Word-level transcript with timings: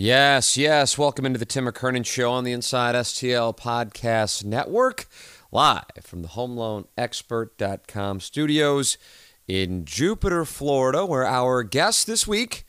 Yes, 0.00 0.56
yes. 0.56 0.96
Welcome 0.96 1.26
into 1.26 1.40
the 1.40 1.44
Tim 1.44 1.66
McKernan 1.66 2.06
Show 2.06 2.30
on 2.30 2.44
the 2.44 2.52
Inside 2.52 2.94
STL 2.94 3.58
Podcast 3.58 4.44
Network, 4.44 5.08
live 5.50 5.82
from 6.04 6.22
the 6.22 6.28
HomeLoanExpert.com 6.28 8.20
studios 8.20 8.96
in 9.48 9.84
Jupiter, 9.84 10.44
Florida, 10.44 11.04
where 11.04 11.26
our 11.26 11.64
guest 11.64 12.06
this 12.06 12.28
week, 12.28 12.64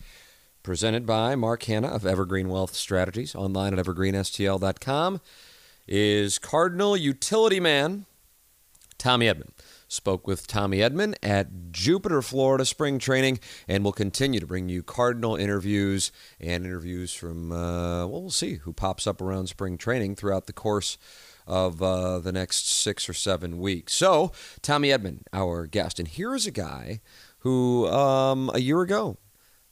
presented 0.64 1.06
by 1.06 1.36
Mark 1.36 1.62
Hannah 1.62 1.90
of 1.90 2.04
Evergreen 2.04 2.50
Wealth 2.50 2.74
Strategies, 2.74 3.36
online 3.36 3.78
at 3.78 3.86
evergreenstl.com, 3.86 5.22
is 5.88 6.40
Cardinal 6.40 6.98
Utility 6.98 7.60
Man 7.60 8.08
Tommy 8.98 9.28
Edman 9.28 9.52
spoke 9.90 10.28
with 10.28 10.48
Tommy 10.48 10.78
Edman 10.78 11.16
at 11.22 11.72
Jupiter, 11.72 12.22
Florida 12.22 12.64
spring 12.64 13.00
training, 13.00 13.40
and 13.68 13.84
we'll 13.84 13.92
continue 13.92 14.40
to 14.40 14.46
bring 14.46 14.70
you 14.70 14.84
Cardinal 14.84 15.36
interviews 15.36 16.12
and 16.40 16.64
interviews 16.66 17.14
from, 17.14 17.52
uh, 17.52 18.06
well, 18.08 18.22
we'll 18.22 18.30
see 18.30 18.56
who 18.56 18.72
pops 18.72 19.08
up 19.08 19.20
around 19.20 19.48
spring 19.48 19.78
training 19.78 20.16
throughout 20.16 20.46
the 20.46 20.54
course 20.54 20.98
of 21.48 21.82
uh, 21.82 22.20
the 22.20 22.32
next 22.32 22.70
six 22.70 23.10
or 23.10 23.14
seven 23.14 23.60
weeks. 23.60 23.94
So, 23.94 24.32
Tommy 24.62 24.90
Edman, 24.90 25.24
our 25.34 25.66
guest. 25.66 25.98
And 26.00 26.08
here 26.08 26.36
is 26.36 26.46
a 26.46 26.52
guy 26.52 27.02
who 27.40 27.88
um, 27.88 28.52
a 28.54 28.60
year 28.60 28.82
ago 28.82 29.18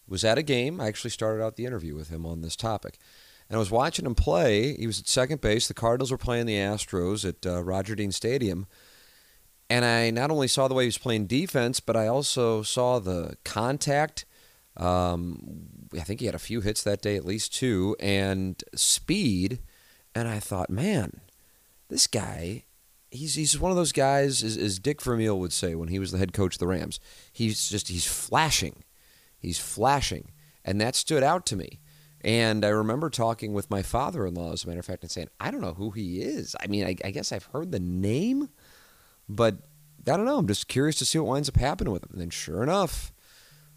was 0.08 0.26
at 0.26 0.40
a 0.40 0.44
game. 0.44 0.82
I 0.82 0.88
actually 0.88 1.12
started 1.12 1.44
out 1.44 1.56
the 1.56 1.66
interview 1.66 1.96
with 1.96 2.10
him 2.10 2.26
on 2.26 2.42
this 2.42 2.56
topic. 2.56 2.98
And 3.48 3.56
I 3.56 3.60
was 3.60 3.72
watching 3.72 4.06
him 4.06 4.16
play. 4.16 4.76
He 4.76 4.88
was 4.88 5.00
at 5.00 5.08
second 5.08 5.40
base. 5.40 5.68
The 5.68 5.74
Cardinals 5.74 6.12
were 6.12 6.18
playing 6.18 6.48
the 6.48 6.56
Astros 6.56 7.28
at 7.28 7.46
uh, 7.46 7.64
Roger 7.64 7.96
Dean 7.96 8.12
Stadium 8.12 8.66
and 9.70 9.84
I 9.86 10.10
not 10.12 10.32
only 10.32 10.48
saw 10.48 10.68
the 10.68 10.74
way 10.74 10.84
he 10.84 10.88
was 10.88 10.98
playing 10.98 11.28
defense, 11.28 11.80
but 11.80 11.96
I 11.96 12.08
also 12.08 12.64
saw 12.64 13.00
the 13.00 13.38
contact. 13.44 14.26
Um, 14.76 15.70
I 15.94 16.02
think 16.02 16.20
he 16.20 16.26
had 16.26 16.36
a 16.36 16.40
few 16.40 16.62
hits 16.62 16.84
that 16.84 17.02
day, 17.02 17.16
at 17.16 17.26
least 17.26 17.54
two, 17.54 17.96
and 18.00 18.64
speed. 18.76 19.60
And 20.14 20.28
I 20.28 20.40
thought, 20.40 20.70
man, 20.70 21.22
this 21.90 22.08
guy, 22.08 22.66
he's 23.12 23.36
he's 23.36 23.60
one 23.60 23.72
of 23.72 23.78
those 23.78 23.92
guys, 23.92 24.44
as, 24.44 24.58
as 24.58 24.80
Dick 24.80 25.02
Vermeil 25.02 25.40
would 25.40 25.54
say 25.54 25.76
when 25.76 25.90
he 25.90 26.00
was 26.00 26.12
the 26.12 26.18
head 26.18 26.34
coach 26.34 26.56
of 26.56 26.60
the 26.60 26.68
Rams. 26.68 27.00
He's 27.32 27.70
just 27.70 27.88
he's 27.88 28.06
flashing, 28.06 28.84
he's 29.38 29.60
flashing, 29.60 30.32
and 30.64 30.80
that 30.82 30.96
stood 30.96 31.24
out 31.24 31.46
to 31.48 31.56
me. 31.56 31.80
And 32.22 32.66
I 32.66 32.70
remember 32.70 33.10
talking 33.10 33.54
with 33.54 33.70
my 33.70 33.84
father-in-law, 33.84 34.54
as 34.54 34.64
a 34.64 34.68
matter 34.68 34.80
of 34.80 34.86
fact, 34.86 35.04
and 35.04 35.12
saying, 35.12 35.30
I 35.40 35.52
don't 35.52 35.62
know 35.62 35.76
who 35.76 35.92
he 35.92 36.22
is. 36.22 36.56
I 36.60 36.68
mean, 36.68 36.84
I, 36.84 36.96
I 37.06 37.12
guess 37.12 37.32
I've 37.32 37.46
heard 37.46 37.72
the 37.72 37.80
name 37.80 38.50
but 39.28 39.58
I 40.02 40.16
don't 40.16 40.26
know. 40.26 40.38
I'm 40.38 40.48
just 40.48 40.68
curious 40.68 40.96
to 40.98 41.06
see 41.06 41.20
what 41.20 41.28
winds 41.28 41.50
up 41.50 41.58
happening 41.58 41.92
with 41.92 42.04
him. 42.04 42.10
And 42.14 42.22
then, 42.22 42.30
sure 42.30 42.64
enough, 42.64 43.12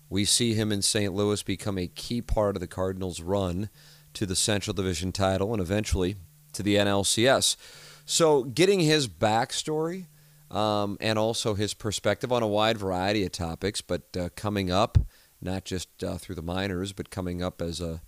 we 0.09 0.25
see 0.25 0.55
him 0.55 0.71
in 0.73 0.83
St. 0.83 1.13
Louis 1.13 1.43
become 1.43 1.79
a 1.79 1.89
key 1.89 2.23
part 2.23 2.57
of 2.57 2.61
the 2.61 2.67
Cardinals' 2.67 3.21
run 3.21 3.69
to 4.15 4.27
the 4.27 4.37
Central 4.37 4.75
Division 4.75 5.13
title 5.13 5.53
and 5.53 5.61
eventually 5.61 6.17
to 6.53 6.63
the 6.63 6.77
NLCS. 6.77 7.57
So, 8.05 8.45
getting 8.45 8.81
his 8.81 9.09
backstory 9.09 10.07
um, 10.51 10.97
and 11.01 11.19
also 11.19 11.55
his 11.55 11.75
perspective 11.75 12.33
on 12.33 12.43
a 12.43 12.49
wide 12.49 12.79
variety 12.79 13.25
of 13.25 13.33
topics, 13.33 13.81
but 13.81 14.03
uh, 14.19 14.29
coming 14.35 14.71
up, 14.71 14.99
not 15.41 15.65
just 15.65 16.03
uh, 16.03 16.17
through 16.17 16.35
the 16.35 16.43
minors, 16.43 16.93
but 16.93 17.11
coming 17.11 17.43
up 17.43 17.63
as 17.63 17.81
a 17.81 18.03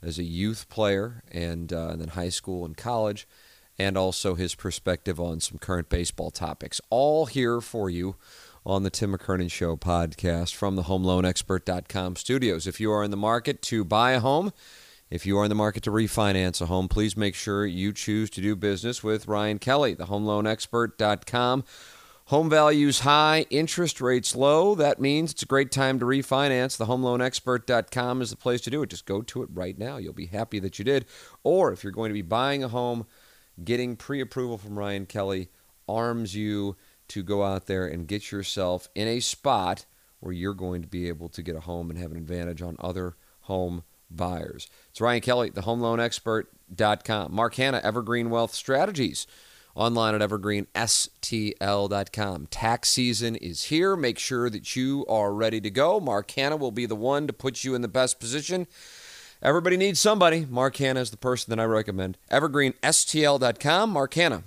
as 0.00 0.18
a 0.18 0.22
youth 0.22 0.68
player 0.68 1.22
and, 1.30 1.72
uh, 1.72 1.88
and 1.88 2.00
then 2.00 2.08
high 2.08 2.28
school 2.28 2.64
and 2.64 2.76
college 2.76 3.26
and 3.78 3.96
also 3.96 4.34
his 4.34 4.54
perspective 4.54 5.20
on 5.20 5.40
some 5.40 5.58
current 5.58 5.88
baseball 5.88 6.30
topics. 6.30 6.80
All 6.90 7.26
here 7.26 7.60
for 7.60 7.88
you 7.88 8.16
on 8.66 8.82
the 8.82 8.90
Tim 8.90 9.16
McKernan 9.16 9.50
Show 9.50 9.76
podcast 9.76 10.54
from 10.54 10.76
the 10.76 10.82
HomeLoanExpert.com 10.82 12.16
studios. 12.16 12.66
If 12.66 12.80
you 12.80 12.92
are 12.92 13.04
in 13.04 13.10
the 13.10 13.16
market 13.16 13.62
to 13.62 13.84
buy 13.84 14.12
a 14.12 14.20
home, 14.20 14.52
if 15.10 15.24
you 15.24 15.38
are 15.38 15.44
in 15.44 15.48
the 15.48 15.54
market 15.54 15.82
to 15.84 15.90
refinance 15.90 16.60
a 16.60 16.66
home, 16.66 16.88
please 16.88 17.16
make 17.16 17.34
sure 17.34 17.64
you 17.64 17.92
choose 17.92 18.28
to 18.30 18.42
do 18.42 18.54
business 18.54 19.02
with 19.02 19.26
Ryan 19.26 19.58
Kelley, 19.58 19.94
the 19.94 20.06
HomeLoanExpert.com. 20.06 21.64
Home 22.26 22.50
values 22.50 23.00
high, 23.00 23.46
interest 23.48 24.02
rates 24.02 24.36
low. 24.36 24.74
That 24.74 25.00
means 25.00 25.32
it's 25.32 25.44
a 25.44 25.46
great 25.46 25.72
time 25.72 25.98
to 26.00 26.04
refinance. 26.04 26.76
The 26.76 26.84
HomeLoanExpert.com 26.84 28.20
is 28.20 28.28
the 28.28 28.36
place 28.36 28.60
to 28.62 28.70
do 28.70 28.82
it. 28.82 28.90
Just 28.90 29.06
go 29.06 29.22
to 29.22 29.42
it 29.42 29.48
right 29.50 29.78
now. 29.78 29.96
You'll 29.96 30.12
be 30.12 30.26
happy 30.26 30.58
that 30.58 30.78
you 30.78 30.84
did. 30.84 31.06
Or 31.42 31.72
if 31.72 31.82
you're 31.82 31.90
going 31.90 32.10
to 32.10 32.14
be 32.14 32.20
buying 32.20 32.62
a 32.62 32.68
home, 32.68 33.06
getting 33.64 33.96
pre 33.96 34.20
approval 34.20 34.58
from 34.58 34.78
Ryan 34.78 35.06
Kelley 35.06 35.48
arms 35.88 36.34
you 36.34 36.76
to 37.08 37.22
go 37.22 37.42
out 37.42 37.66
there 37.66 37.86
and 37.86 38.06
get 38.06 38.30
yourself 38.30 38.88
in 38.94 39.08
a 39.08 39.20
spot 39.20 39.86
where 40.20 40.32
you're 40.32 40.54
going 40.54 40.82
to 40.82 40.88
be 40.88 41.08
able 41.08 41.28
to 41.30 41.42
get 41.42 41.56
a 41.56 41.60
home 41.60 41.90
and 41.90 41.98
have 41.98 42.10
an 42.10 42.16
advantage 42.16 42.62
on 42.62 42.76
other 42.80 43.16
home 43.42 43.84
buyers. 44.10 44.68
It's 44.90 45.00
Ryan 45.00 45.20
Kelley, 45.20 45.50
the 45.50 45.62
home 45.62 45.80
loan 45.80 45.98
homeloanexpert.com. 45.98 47.34
Mark 47.34 47.54
Hannah, 47.54 47.80
Evergreen 47.82 48.30
Wealth 48.30 48.54
Strategies, 48.54 49.26
online 49.74 50.14
at 50.14 50.20
evergreenstl.com. 50.20 52.46
Tax 52.46 52.88
season 52.88 53.36
is 53.36 53.64
here. 53.64 53.96
Make 53.96 54.18
sure 54.18 54.48
that 54.50 54.76
you 54.76 55.06
are 55.06 55.32
ready 55.32 55.60
to 55.60 55.70
go. 55.70 56.00
Mark 56.00 56.30
Hannah 56.32 56.56
will 56.56 56.72
be 56.72 56.86
the 56.86 56.96
one 56.96 57.26
to 57.26 57.32
put 57.32 57.64
you 57.64 57.74
in 57.74 57.82
the 57.82 57.88
best 57.88 58.20
position 58.20 58.66
Everybody 59.40 59.76
needs 59.76 60.00
somebody. 60.00 60.46
Mark 60.50 60.76
Hannah 60.76 61.00
is 61.00 61.10
the 61.10 61.16
person 61.16 61.50
that 61.50 61.60
I 61.62 61.64
recommend. 61.64 62.18
EvergreenSTL.com. 62.30 63.90
Mark 63.90 64.14
Hannah. 64.14 64.42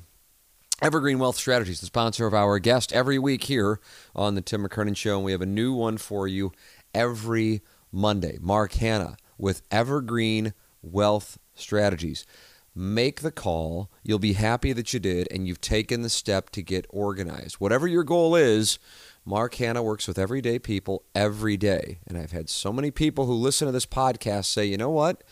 Evergreen 0.81 1.19
Wealth 1.19 1.35
Strategies, 1.35 1.79
the 1.79 1.85
sponsor 1.85 2.25
of 2.25 2.34
our 2.34 2.57
guest 2.57 2.91
every 2.91 3.19
week 3.19 3.44
here 3.44 3.80
on 4.16 4.34
the 4.35 4.41
Tim 4.41 4.68
McKernan 4.68 4.97
Show. 4.97 5.18
And 5.18 5.25
we 5.25 5.31
have 5.31 5.41
a 5.41 5.46
new 5.46 5.74
one 5.74 5.97
for 5.97 6.28
you 6.28 6.51
every 6.94 7.62
Monday. 7.91 8.38
Mark 8.41 8.74
Hannah 8.74 9.16
with 9.38 9.62
Evergreen 9.72 10.53
Wealth 10.81 11.38
Strategies. 11.53 12.25
Make 12.74 13.22
the 13.22 13.31
call. 13.31 13.91
You'll 14.03 14.18
be 14.18 14.34
happy 14.34 14.74
that 14.74 14.94
you 14.94 15.00
did, 15.00 15.28
and 15.30 15.47
you've 15.47 15.62
taken 15.62 16.01
the 16.01 16.09
step 16.09 16.50
to 16.51 16.62
get 16.63 16.85
organized. 16.90 17.56
Whatever 17.56 17.88
your 17.88 18.03
goal 18.03 18.35
is, 18.35 18.80
Mark 19.26 19.56
Hannah 19.56 19.84
works 19.84 20.08
with 20.08 20.18
everyday 20.18 20.59
people 20.59 21.04
every 21.14 21.58
day. 21.58 22.00
And 22.08 22.18
I've 22.18 22.32
had 22.32 22.50
so 22.50 22.74
many 22.74 22.92
people 22.92 23.26
who 23.26 23.34
listen 23.34 23.68
to 23.68 23.72
this 23.72 23.86
podcast 23.86 24.46
say, 24.46 24.66
you 24.66 24.78
know 24.78 24.90
what? 24.90 25.24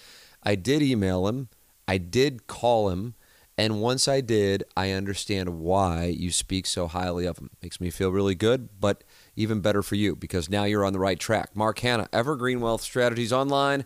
I 0.44 0.56
did 0.56 0.82
email 0.82 1.28
him, 1.28 1.50
I 1.88 1.98
did 1.98 2.48
call 2.48 2.90
him. 2.90 3.16
And 3.58 3.82
once 3.82 4.08
I 4.08 4.22
did, 4.22 4.64
I 4.78 4.92
understand 4.92 5.60
why 5.60 6.06
you 6.06 6.32
speak 6.32 6.66
so 6.66 6.88
highly 6.88 7.26
of 7.26 7.40
him. 7.40 7.50
Makes 7.62 7.82
me 7.82 7.90
feel 7.90 8.10
really 8.10 8.36
good, 8.36 8.70
but 8.80 9.04
even 9.36 9.60
better 9.60 9.84
for 9.84 9.96
you 9.96 10.16
because 10.16 10.50
now 10.50 10.64
you're 10.64 10.86
on 10.86 10.94
the 10.94 11.00
right 11.00 11.20
track. 11.20 11.58
Mark 11.58 11.80
Hannah, 11.80 12.08
Evergreen 12.14 12.62
Wealth 12.62 12.82
Strategies 12.82 13.34
online 13.34 13.84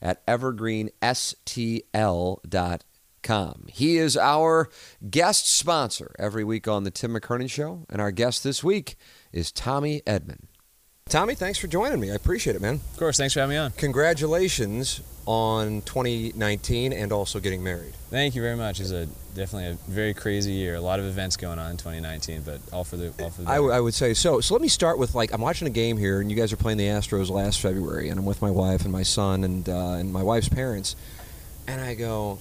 at 0.00 0.24
evergreenstl.com. 0.26 2.78
He 3.68 3.96
is 3.96 4.16
our 4.16 4.68
guest 5.10 5.48
sponsor 5.48 6.14
every 6.18 6.44
week 6.44 6.68
on 6.68 6.84
the 6.84 6.90
Tim 6.90 7.12
McKernan 7.12 7.50
Show. 7.50 7.86
And 7.90 8.00
our 8.00 8.10
guest 8.10 8.44
this 8.44 8.62
week 8.62 8.96
is 9.32 9.52
Tommy 9.52 10.02
Edman. 10.06 10.44
Tommy, 11.08 11.36
thanks 11.36 11.58
for 11.58 11.68
joining 11.68 12.00
me. 12.00 12.10
I 12.10 12.14
appreciate 12.14 12.56
it, 12.56 12.62
man. 12.62 12.80
Of 12.92 12.98
course, 12.98 13.16
thanks 13.16 13.34
for 13.34 13.40
having 13.40 13.54
me 13.54 13.58
on. 13.58 13.70
Congratulations 13.72 15.00
on 15.24 15.82
2019 15.82 16.92
and 16.92 17.12
also 17.12 17.38
getting 17.38 17.62
married. 17.62 17.94
Thank 18.10 18.34
you 18.34 18.42
very 18.42 18.56
much. 18.56 18.80
It's 18.80 18.90
a 18.90 19.06
definitely 19.34 19.70
a 19.70 19.90
very 19.90 20.14
crazy 20.14 20.52
year. 20.52 20.74
A 20.74 20.80
lot 20.80 20.98
of 20.98 21.04
events 21.04 21.36
going 21.36 21.60
on 21.60 21.70
in 21.70 21.76
2019, 21.76 22.42
but 22.42 22.60
all 22.72 22.82
for 22.82 22.96
the 22.96 23.12
all 23.20 23.30
for 23.30 23.42
the. 23.42 23.48
I 23.48 23.80
would 23.80 23.94
say 23.94 24.14
so. 24.14 24.40
So 24.40 24.54
let 24.54 24.60
me 24.60 24.66
start 24.68 24.98
with 24.98 25.14
like 25.14 25.32
I'm 25.32 25.40
watching 25.40 25.68
a 25.68 25.70
game 25.70 25.96
here, 25.96 26.20
and 26.20 26.28
you 26.30 26.36
guys 26.36 26.52
are 26.52 26.56
playing 26.56 26.78
the 26.78 26.86
Astros 26.86 27.30
last 27.30 27.60
February, 27.60 28.08
and 28.08 28.18
I'm 28.18 28.26
with 28.26 28.42
my 28.42 28.50
wife 28.50 28.82
and 28.82 28.90
my 28.90 29.02
son 29.04 29.44
and 29.44 29.68
uh, 29.68 29.90
and 29.92 30.12
my 30.12 30.24
wife's 30.24 30.48
parents, 30.48 30.96
and 31.68 31.80
I 31.80 31.94
go, 31.94 32.40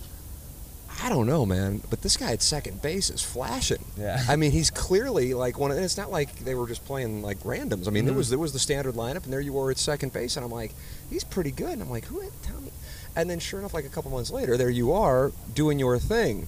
I 1.03 1.09
don't 1.09 1.27
know, 1.27 1.45
man, 1.45 1.81
but 1.89 2.01
this 2.01 2.18
guy 2.18 2.31
at 2.31 2.42
second 2.42 2.81
base 2.81 3.09
is 3.09 3.21
flashing. 3.21 3.83
Yeah. 3.97 4.24
I 4.27 4.36
mean, 4.38 4.51
he's 4.51 4.69
clearly 4.71 5.33
like 5.33 5.59
one. 5.59 5.69
Of, 5.71 5.77
and 5.77 5.86
it's 5.86 5.97
not 5.97 6.09
like 6.09 6.39
they 6.39 6.56
were 6.56 6.68
just 6.68 6.86
playing 6.86 7.21
like 7.21 7.39
randoms. 7.39 7.88
I 7.88 7.92
mean, 7.92 8.06
there 8.06 8.13
Mhm. 8.13 8.18
was 8.18 8.30
there 8.30 8.39
was 8.39 8.53
the 8.53 8.59
standard 8.59 8.95
lineup, 8.95 9.24
and 9.25 9.33
there 9.33 9.42
you 9.42 9.53
were 9.53 9.69
at 9.71 9.77
second 9.77 10.13
base, 10.13 10.36
and 10.38 10.45
I'm 10.45 10.51
like, 10.51 10.74
he's 11.09 11.24
pretty 11.24 11.51
good. 11.51 11.74
And 11.74 11.81
I'm 11.81 11.89
like, 11.89 12.06
who? 12.06 12.24
Tell 12.44 12.59
me. 12.62 12.71
And 13.15 13.30
then, 13.30 13.39
sure 13.39 13.59
enough, 13.59 13.74
like 13.74 13.86
a 13.86 13.89
couple 13.89 14.09
months 14.12 14.31
later, 14.31 14.57
there 14.57 14.69
you 14.69 14.94
are 14.94 15.31
doing 15.53 15.80
your 15.80 16.00
thing. 16.00 16.47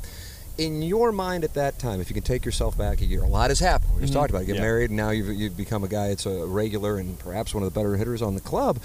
In 0.57 0.81
your 0.81 1.11
mind 1.11 1.43
at 1.43 1.53
that 1.53 1.77
time, 1.77 2.01
if 2.01 2.09
you 2.09 2.13
can 2.15 2.23
take 2.23 2.43
yourself 2.43 2.75
back 2.77 3.01
a 3.01 3.05
year, 3.05 3.23
a 3.23 3.27
lot 3.27 3.51
has 3.51 3.59
happened. 3.59 3.93
We 3.95 4.01
just 4.01 4.11
Mhm. 4.13 4.15
talked 4.15 4.29
about 4.31 4.41
it. 4.43 4.45
Get 4.47 4.55
Yeah. 4.55 4.61
married, 4.63 4.89
and 4.89 4.97
now 4.97 5.11
you've, 5.11 5.29
you've 5.35 5.57
become 5.57 5.83
a 5.83 5.87
guy 5.87 6.07
that's 6.07 6.25
a 6.25 6.45
regular 6.47 6.97
and 6.97 7.19
perhaps 7.19 7.53
one 7.53 7.63
of 7.63 7.71
the 7.71 7.77
better 7.79 7.95
hitters 7.95 8.21
on 8.23 8.33
the 8.33 8.41
club. 8.41 8.79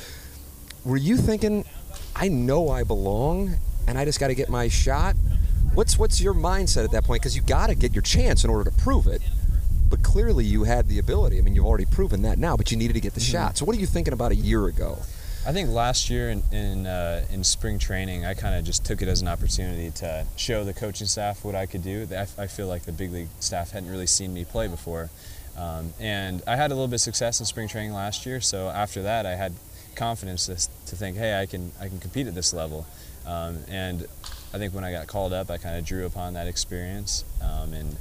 Were 0.84 0.96
you 0.98 1.16
thinking, 1.16 1.64
I 2.14 2.28
know 2.28 2.68
I 2.68 2.82
belong, 2.82 3.54
and 3.86 3.96
I 3.96 4.04
just 4.04 4.20
got 4.20 4.28
to 4.28 4.34
get 4.34 4.48
my 4.50 4.68
shot? 4.68 5.16
What's 5.74 5.98
what's 5.98 6.20
your 6.20 6.34
mindset 6.34 6.84
at 6.84 6.90
that 6.92 7.04
point? 7.04 7.22
Because 7.22 7.36
you 7.36 7.42
got 7.42 7.68
to 7.68 7.74
get 7.74 7.94
your 7.94 8.02
chance 8.02 8.44
in 8.44 8.50
order 8.50 8.70
to 8.70 8.76
prove 8.76 9.06
it. 9.06 9.22
But 9.88 10.02
clearly, 10.02 10.44
you 10.44 10.64
had 10.64 10.88
the 10.88 10.98
ability. 10.98 11.38
I 11.38 11.42
mean, 11.42 11.54
you've 11.54 11.66
already 11.66 11.84
proven 11.84 12.22
that 12.22 12.38
now, 12.38 12.56
but 12.56 12.70
you 12.70 12.78
needed 12.78 12.94
to 12.94 13.00
get 13.00 13.14
the 13.14 13.20
shot. 13.20 13.58
So, 13.58 13.66
what 13.66 13.76
are 13.76 13.78
you 13.78 13.86
thinking 13.86 14.14
about 14.14 14.32
a 14.32 14.36
year 14.36 14.66
ago? 14.66 14.98
I 15.44 15.52
think 15.52 15.70
last 15.70 16.08
year 16.08 16.30
in 16.30 16.42
in, 16.52 16.86
uh, 16.86 17.26
in 17.30 17.42
spring 17.42 17.78
training, 17.78 18.24
I 18.24 18.34
kind 18.34 18.54
of 18.54 18.64
just 18.64 18.84
took 18.84 19.02
it 19.02 19.08
as 19.08 19.22
an 19.22 19.28
opportunity 19.28 19.90
to 19.96 20.24
show 20.36 20.62
the 20.64 20.72
coaching 20.72 21.06
staff 21.06 21.44
what 21.44 21.54
I 21.54 21.66
could 21.66 21.82
do. 21.82 22.06
I, 22.10 22.26
I 22.42 22.46
feel 22.46 22.68
like 22.68 22.82
the 22.82 22.92
big 22.92 23.12
league 23.12 23.28
staff 23.40 23.72
hadn't 23.72 23.90
really 23.90 24.06
seen 24.06 24.32
me 24.32 24.44
play 24.44 24.68
before, 24.68 25.10
um, 25.58 25.92
and 25.98 26.42
I 26.46 26.56
had 26.56 26.70
a 26.70 26.74
little 26.74 26.88
bit 26.88 26.96
of 26.96 27.00
success 27.00 27.40
in 27.40 27.46
spring 27.46 27.68
training 27.68 27.92
last 27.92 28.24
year. 28.24 28.40
So 28.40 28.68
after 28.68 29.02
that, 29.02 29.26
I 29.26 29.34
had 29.34 29.52
confidence 29.96 30.46
to, 30.46 30.54
to 30.86 30.96
think, 30.96 31.16
hey, 31.16 31.40
I 31.40 31.46
can 31.46 31.72
I 31.80 31.88
can 31.88 31.98
compete 31.98 32.28
at 32.28 32.34
this 32.34 32.54
level, 32.54 32.86
um, 33.26 33.58
and 33.68 34.06
I 34.54 34.58
think 34.58 34.74
when 34.74 34.84
I 34.84 34.92
got 34.92 35.06
called 35.06 35.32
up, 35.32 35.50
I 35.50 35.56
kind 35.58 35.76
of 35.76 35.84
drew 35.84 36.04
upon 36.06 36.34
that 36.34 36.46
experience, 36.46 37.24
um, 37.42 37.72
and 37.72 37.96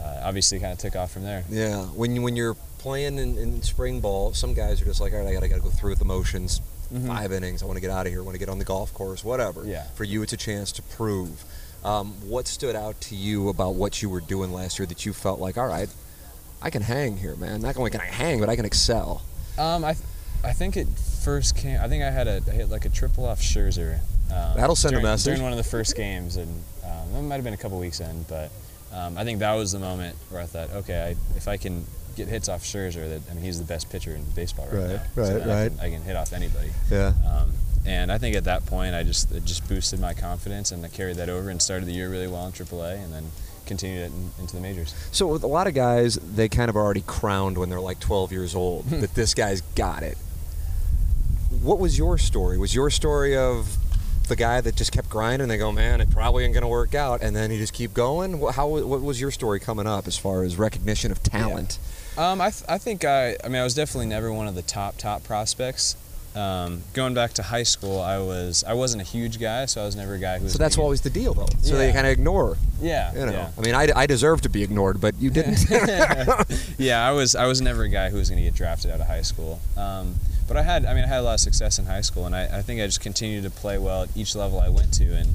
uh, 0.00 0.20
obviously 0.24 0.58
kind 0.58 0.72
of 0.72 0.78
took 0.78 0.96
off 0.96 1.12
from 1.12 1.24
there. 1.24 1.44
Yeah, 1.50 1.82
when 1.86 2.14
you, 2.16 2.22
when 2.22 2.34
you're 2.36 2.54
playing 2.78 3.18
in, 3.18 3.36
in 3.38 3.62
spring 3.62 4.00
ball, 4.00 4.32
some 4.32 4.54
guys 4.54 4.80
are 4.80 4.84
just 4.84 5.00
like, 5.00 5.12
all 5.12 5.18
right, 5.20 5.28
I 5.28 5.32
got 5.34 5.42
I 5.42 5.48
got 5.48 5.56
to 5.56 5.60
go 5.62 5.68
through 5.70 5.90
with 5.90 5.98
the 5.98 6.04
motions. 6.04 6.60
Mhm. 6.92 7.06
Five 7.06 7.32
innings. 7.32 7.62
I 7.62 7.66
want 7.66 7.76
to 7.76 7.80
get 7.80 7.90
out 7.90 8.06
of 8.06 8.12
here. 8.12 8.20
I 8.20 8.24
want 8.24 8.34
to 8.34 8.38
get 8.38 8.48
on 8.50 8.58
the 8.58 8.64
golf 8.66 8.92
course. 8.92 9.24
Whatever. 9.24 9.64
Yeah. 9.66 9.84
For 9.94 10.04
you, 10.04 10.22
it's 10.22 10.32
a 10.34 10.36
chance 10.36 10.72
to 10.72 10.82
prove. 10.82 11.42
Um, 11.84 12.12
what 12.28 12.46
stood 12.46 12.76
out 12.76 13.00
to 13.02 13.16
you 13.16 13.48
about 13.48 13.74
what 13.76 14.02
you 14.02 14.10
were 14.10 14.20
doing 14.20 14.52
last 14.52 14.78
year 14.78 14.84
that 14.86 15.04
you 15.06 15.12
felt 15.14 15.40
like, 15.40 15.56
all 15.58 15.66
right, 15.66 15.88
I 16.60 16.68
can 16.70 16.82
hang 16.82 17.16
here, 17.16 17.34
man. 17.34 17.60
Not 17.62 17.76
only 17.76 17.90
can 17.90 18.00
I 18.02 18.06
hang, 18.06 18.40
but 18.40 18.48
I 18.48 18.56
can 18.56 18.64
excel. 18.66 19.22
Um, 19.58 19.84
I, 19.84 19.94
th- 19.94 20.04
I 20.44 20.52
think 20.52 20.76
it 20.76 20.86
first 21.24 21.56
came. 21.56 21.80
I 21.80 21.88
think 21.88 22.02
I 22.04 22.10
had 22.10 22.28
a 22.28 22.40
I 22.46 22.50
hit 22.50 22.68
like 22.68 22.84
a 22.84 22.88
triple 22.90 23.24
off 23.26 23.40
Scherzer. 23.40 23.98
Um, 24.32 24.56
That'll 24.56 24.76
send 24.76 24.94
a 24.94 24.96
during, 24.96 25.04
message. 25.04 25.24
during 25.26 25.42
one 25.42 25.52
of 25.52 25.58
the 25.58 25.64
first 25.64 25.96
games, 25.96 26.36
and 26.36 26.48
um, 26.84 27.16
it 27.16 27.22
might 27.22 27.34
have 27.36 27.44
been 27.44 27.54
a 27.54 27.58
couple 27.58 27.78
weeks 27.78 28.00
in, 28.00 28.22
but 28.28 28.50
um, 28.92 29.16
I 29.18 29.24
think 29.24 29.38
that 29.40 29.54
was 29.54 29.72
the 29.72 29.78
moment 29.78 30.16
where 30.30 30.40
I 30.40 30.46
thought, 30.46 30.70
okay, 30.70 31.00
I, 31.16 31.36
if 31.36 31.48
I 31.48 31.56
can 31.56 31.84
get 32.16 32.28
hits 32.28 32.48
off 32.48 32.62
Scherzer, 32.62 33.08
that 33.08 33.20
I 33.30 33.34
mean 33.34 33.44
he's 33.44 33.58
the 33.58 33.64
best 33.64 33.90
pitcher 33.90 34.14
in 34.14 34.24
baseball 34.34 34.66
right, 34.72 34.78
Right, 34.80 34.88
now. 34.88 35.02
right, 35.16 35.26
so 35.26 35.38
then 35.38 35.50
I 35.50 35.62
right. 35.62 35.70
can, 35.70 35.80
I 35.80 35.90
can 35.90 36.02
hit 36.02 36.16
off 36.16 36.32
anybody. 36.32 36.70
Yeah. 36.90 37.12
Um, 37.30 37.52
and 37.84 38.12
I 38.12 38.18
think 38.18 38.36
at 38.36 38.44
that 38.44 38.64
point, 38.66 38.94
I 38.94 39.02
just 39.02 39.32
it 39.32 39.44
just 39.44 39.68
boosted 39.68 39.98
my 40.00 40.14
confidence, 40.14 40.70
and 40.72 40.84
I 40.84 40.88
carried 40.88 41.16
that 41.16 41.28
over 41.28 41.50
and 41.50 41.60
started 41.60 41.86
the 41.86 41.92
year 41.92 42.08
really 42.10 42.28
well 42.28 42.46
in 42.46 42.52
AAA, 42.52 43.02
and 43.04 43.12
then 43.12 43.24
continued 43.66 44.02
it 44.02 44.12
in, 44.12 44.30
into 44.40 44.54
the 44.56 44.62
majors. 44.62 44.94
So 45.12 45.26
with 45.26 45.42
a 45.42 45.46
lot 45.48 45.66
of 45.66 45.74
guys, 45.74 46.16
they 46.16 46.48
kind 46.48 46.68
of 46.68 46.76
already 46.76 47.02
crowned 47.06 47.56
when 47.58 47.70
they're 47.70 47.80
like 47.80 47.98
12 48.00 48.30
years 48.32 48.54
old 48.54 48.84
that 48.90 49.14
this 49.14 49.34
guy's 49.34 49.60
got 49.74 50.02
it. 50.02 50.16
What 51.62 51.78
was 51.78 51.96
your 51.98 52.18
story? 52.18 52.58
Was 52.58 52.74
your 52.74 52.90
story 52.90 53.36
of 53.36 53.76
the 54.28 54.36
guy 54.36 54.60
that 54.60 54.74
just 54.76 54.92
kept 54.92 55.08
grinding? 55.08 55.48
They 55.48 55.58
go, 55.58 55.72
man, 55.72 56.00
it 56.00 56.10
probably 56.10 56.44
ain't 56.44 56.54
going 56.54 56.62
to 56.62 56.68
work 56.68 56.94
out, 56.94 57.22
and 57.22 57.34
then 57.34 57.50
you 57.50 57.58
just 57.58 57.72
keep 57.72 57.92
going. 57.94 58.40
How? 58.52 58.66
What 58.68 59.02
was 59.02 59.20
your 59.20 59.30
story 59.30 59.60
coming 59.60 59.86
up 59.86 60.06
as 60.06 60.16
far 60.16 60.42
as 60.42 60.56
recognition 60.56 61.10
of 61.12 61.22
talent? 61.22 61.78
Um, 62.16 62.40
I, 62.40 62.50
th- 62.50 62.64
I 62.68 62.78
think 62.78 63.04
I, 63.04 63.36
I 63.42 63.48
mean, 63.48 63.56
I 63.60 63.64
was 63.64 63.74
definitely 63.74 64.06
never 64.06 64.32
one 64.32 64.46
of 64.48 64.54
the 64.54 64.62
top 64.62 64.98
top 64.98 65.24
prospects. 65.24 65.96
Um, 66.34 66.82
going 66.94 67.12
back 67.12 67.34
to 67.34 67.42
high 67.42 67.62
school, 67.62 68.00
I 68.00 68.16
was 68.18 68.64
I 68.66 68.72
wasn't 68.72 69.02
a 69.02 69.04
huge 69.04 69.38
guy, 69.38 69.66
so 69.66 69.82
I 69.82 69.84
was 69.84 69.96
never 69.96 70.14
a 70.14 70.18
guy 70.18 70.38
who 70.38 70.44
was. 70.44 70.52
So 70.52 70.58
that's 70.58 70.76
gonna 70.76 70.84
always 70.84 71.02
the 71.02 71.10
deal, 71.10 71.34
though. 71.34 71.46
So 71.60 71.76
they 71.76 71.92
kind 71.92 72.06
of 72.06 72.12
ignore. 72.12 72.56
Yeah. 72.80 73.12
You 73.12 73.26
know, 73.26 73.32
Yeah. 73.32 73.50
I 73.56 73.60
mean, 73.60 73.74
I, 73.74 73.88
I 73.94 74.06
deserve 74.06 74.40
to 74.42 74.48
be 74.48 74.62
ignored, 74.62 74.98
but 75.00 75.14
you 75.20 75.28
didn't. 75.30 75.58
yeah, 76.78 77.06
I 77.06 77.12
was 77.12 77.34
I 77.34 77.46
was 77.46 77.60
never 77.60 77.82
a 77.82 77.88
guy 77.88 78.08
who 78.08 78.16
was 78.16 78.30
going 78.30 78.42
to 78.42 78.44
get 78.48 78.54
drafted 78.54 78.90
out 78.90 79.00
of 79.00 79.06
high 79.06 79.20
school. 79.22 79.60
Um, 79.76 80.14
but 80.48 80.56
I 80.56 80.62
had 80.62 80.84
I 80.84 80.94
mean 80.94 81.04
I 81.04 81.06
had 81.06 81.20
a 81.20 81.22
lot 81.22 81.34
of 81.34 81.40
success 81.40 81.78
in 81.78 81.86
high 81.86 82.00
school, 82.02 82.26
and 82.26 82.34
I, 82.34 82.58
I 82.58 82.62
think 82.62 82.80
I 82.80 82.86
just 82.86 83.00
continued 83.00 83.44
to 83.44 83.50
play 83.50 83.78
well 83.78 84.02
at 84.04 84.16
each 84.16 84.34
level 84.34 84.60
I 84.60 84.68
went 84.68 84.92
to, 84.94 85.04
and 85.16 85.28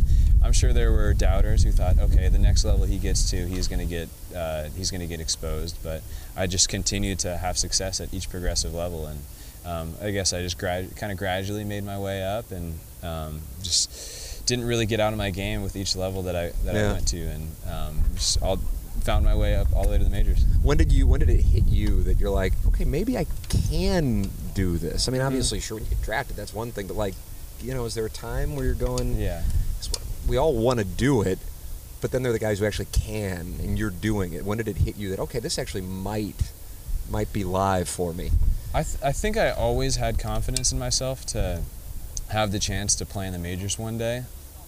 I'm 0.44 0.54
sure 0.54 0.72
there 0.74 0.92
were 0.92 1.14
doubters 1.14 1.64
who 1.64 1.72
thought, 1.72 1.98
okay, 2.00 2.30
the 2.30 2.38
next 2.40 2.64
level 2.64 2.86
he 2.86 3.00
gets 3.00 3.30
to, 3.32 3.48
he's 3.48 3.68
going 3.68 3.80
to 3.80 3.86
get 3.86 4.10
uh, 4.36 4.66
he's 4.76 4.92
going 4.92 5.02
to 5.02 5.08
get 5.08 5.20
exposed. 5.20 5.78
But 5.84 6.02
I 6.36 6.48
just 6.48 6.70
continued 6.70 7.20
to 7.20 7.38
have 7.38 7.58
success 7.58 8.00
at 8.00 8.14
each 8.14 8.30
progressive 8.30 8.74
level, 8.74 9.08
and 9.08 9.20
um, 9.66 9.94
I 10.02 10.12
guess 10.12 10.34
I 10.34 10.42
just 10.42 10.58
grad- 10.58 10.96
kind 10.96 11.12
of 11.12 11.18
gradually 11.18 11.64
made 11.64 11.84
my 11.84 11.98
way 12.00 12.24
up, 12.24 12.52
and 12.52 12.80
um, 13.04 13.42
just 13.64 14.46
didn't 14.46 14.66
really 14.66 14.86
get 14.86 15.00
out 15.02 15.12
of 15.12 15.18
my 15.18 15.30
game 15.30 15.62
with 15.62 15.76
each 15.76 15.96
level 15.96 16.22
that 16.24 16.36
I 16.36 16.52
that 16.64 16.76
Yeah. 16.76 16.90
I 16.90 16.94
went 16.94 17.08
to, 17.10 17.20
and 17.20 17.52
um, 17.70 18.04
just 18.16 18.42
all 18.42 18.58
found 19.02 19.24
my 19.26 19.36
way 19.36 19.56
up 19.56 19.68
all 19.76 19.84
the 19.84 19.90
way 19.90 19.98
to 19.98 20.04
the 20.04 20.10
majors. 20.10 20.44
when 20.64 20.78
did 20.78 20.92
you? 20.92 21.08
When 21.08 21.20
did 21.20 21.30
it 21.30 21.42
hit 21.42 21.66
you 21.68 22.04
that 22.04 22.20
you're 22.20 22.30
like, 22.30 22.54
okay, 22.68 22.86
maybe 22.86 23.18
I 23.18 23.26
can 23.72 24.30
do 24.58 24.78
this? 24.78 25.08
I 25.08 25.12
mean, 25.12 25.20
Mm-hmm. 25.20 25.28
obviously, 25.28 25.60
sure, 25.60 25.76
when 25.78 25.84
you 25.86 25.90
get 25.92 26.02
drafted, 26.02 26.36
that's 26.36 26.54
one 26.54 26.72
thing, 26.72 26.88
but 26.88 26.98
like, 26.98 27.14
you 27.62 27.74
know, 27.74 27.86
is 27.86 27.94
there 27.94 28.06
a 28.06 28.10
time 28.10 28.56
where 28.56 28.66
you're 28.66 28.74
going? 28.76 29.16
Yeah. 29.20 29.44
we 30.28 30.36
all 30.38 30.54
want 30.54 30.80
to 30.80 30.86
do 30.86 31.22
it, 31.22 31.40
but 32.02 32.12
then 32.12 32.22
they're 32.24 32.32
the 32.34 32.40
guys 32.40 32.60
who 32.60 32.66
actually 32.66 32.88
can, 32.92 33.56
and 33.62 33.78
you're 33.80 33.90
doing 33.92 34.34
it. 34.34 34.44
When 34.46 34.58
did 34.58 34.68
it 34.68 34.78
hit 34.78 34.98
you 34.98 35.10
that 35.12 35.20
okay, 35.20 35.40
this 35.40 35.58
actually 35.60 35.82
might 35.84 36.52
might 37.10 37.32
be 37.32 37.44
live 37.44 37.88
for 37.88 38.14
me? 38.14 38.32
I, 38.74 38.84
th- 38.84 39.02
I 39.04 39.12
think 39.14 39.38
I 39.38 39.50
always 39.52 39.96
had 39.96 40.20
confidence 40.20 40.72
in 40.74 40.78
myself 40.80 41.26
to 41.28 41.62
have 42.30 42.52
the 42.52 42.60
chance 42.60 42.94
to 42.96 43.06
play 43.06 43.26
in 43.26 43.34
the 43.34 43.40
majors 43.40 43.80
one 43.80 43.98
day. 43.98 44.24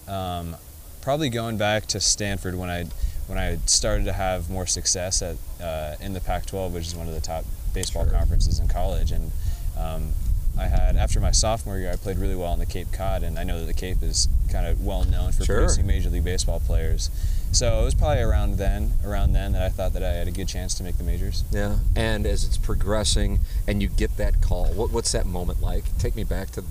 Um, 0.08 0.56
probably 1.02 1.28
going 1.30 1.58
back 1.58 1.86
to 1.88 2.00
Stanford 2.00 2.54
when 2.56 2.70
I 2.70 2.84
when 3.26 3.38
I 3.38 3.58
started 3.66 4.04
to 4.06 4.12
have 4.14 4.48
more 4.50 4.66
success 4.66 5.22
at 5.22 5.36
uh, 5.62 5.94
in 6.00 6.14
the 6.14 6.20
Pac-12, 6.20 6.72
which 6.72 6.86
is 6.86 6.94
one 6.96 7.06
of 7.08 7.14
the 7.14 7.20
top 7.20 7.44
baseball 7.74 8.04
Sure. 8.04 8.14
conferences 8.18 8.58
in 8.58 8.66
college, 8.66 9.12
and 9.12 9.30
um, 9.78 10.10
I 10.58 10.66
had 10.66 10.96
after 10.96 11.20
my 11.20 11.30
sophomore 11.30 11.78
year, 11.78 11.90
I 11.92 11.96
played 11.96 12.18
really 12.18 12.34
well 12.36 12.52
in 12.52 12.58
the 12.58 12.66
Cape 12.66 12.88
Cod, 12.92 13.22
and 13.22 13.38
I 13.38 13.44
know 13.44 13.60
that 13.60 13.66
the 13.66 13.72
Cape 13.74 14.02
is 14.02 14.28
kind 14.50 14.66
of 14.66 14.84
well 14.84 15.04
known 15.04 15.32
for 15.32 15.44
Sure. 15.44 15.56
producing 15.56 15.86
Major 15.86 16.10
League 16.10 16.24
Baseball 16.24 16.60
players. 16.60 17.08
So 17.52 17.80
it 17.80 17.84
was 17.84 17.94
probably 17.94 18.22
around 18.22 18.58
then, 18.58 18.92
around 19.04 19.32
then, 19.32 19.52
that 19.52 19.62
I 19.62 19.70
thought 19.70 19.92
that 19.94 20.04
I 20.04 20.10
had 20.12 20.28
a 20.28 20.30
good 20.30 20.46
chance 20.48 20.74
to 20.74 20.84
make 20.84 20.98
the 20.98 21.04
majors. 21.04 21.42
Yeah. 21.50 21.78
And 21.96 22.24
as 22.26 22.44
it's 22.44 22.56
progressing, 22.56 23.40
and 23.66 23.82
you 23.82 23.88
get 23.88 24.16
that 24.18 24.40
call, 24.40 24.66
what, 24.66 24.92
what's 24.92 25.10
that 25.12 25.26
moment 25.26 25.60
like? 25.62 25.84
Take 25.98 26.14
me 26.16 26.24
back 26.24 26.50
to 26.52 26.64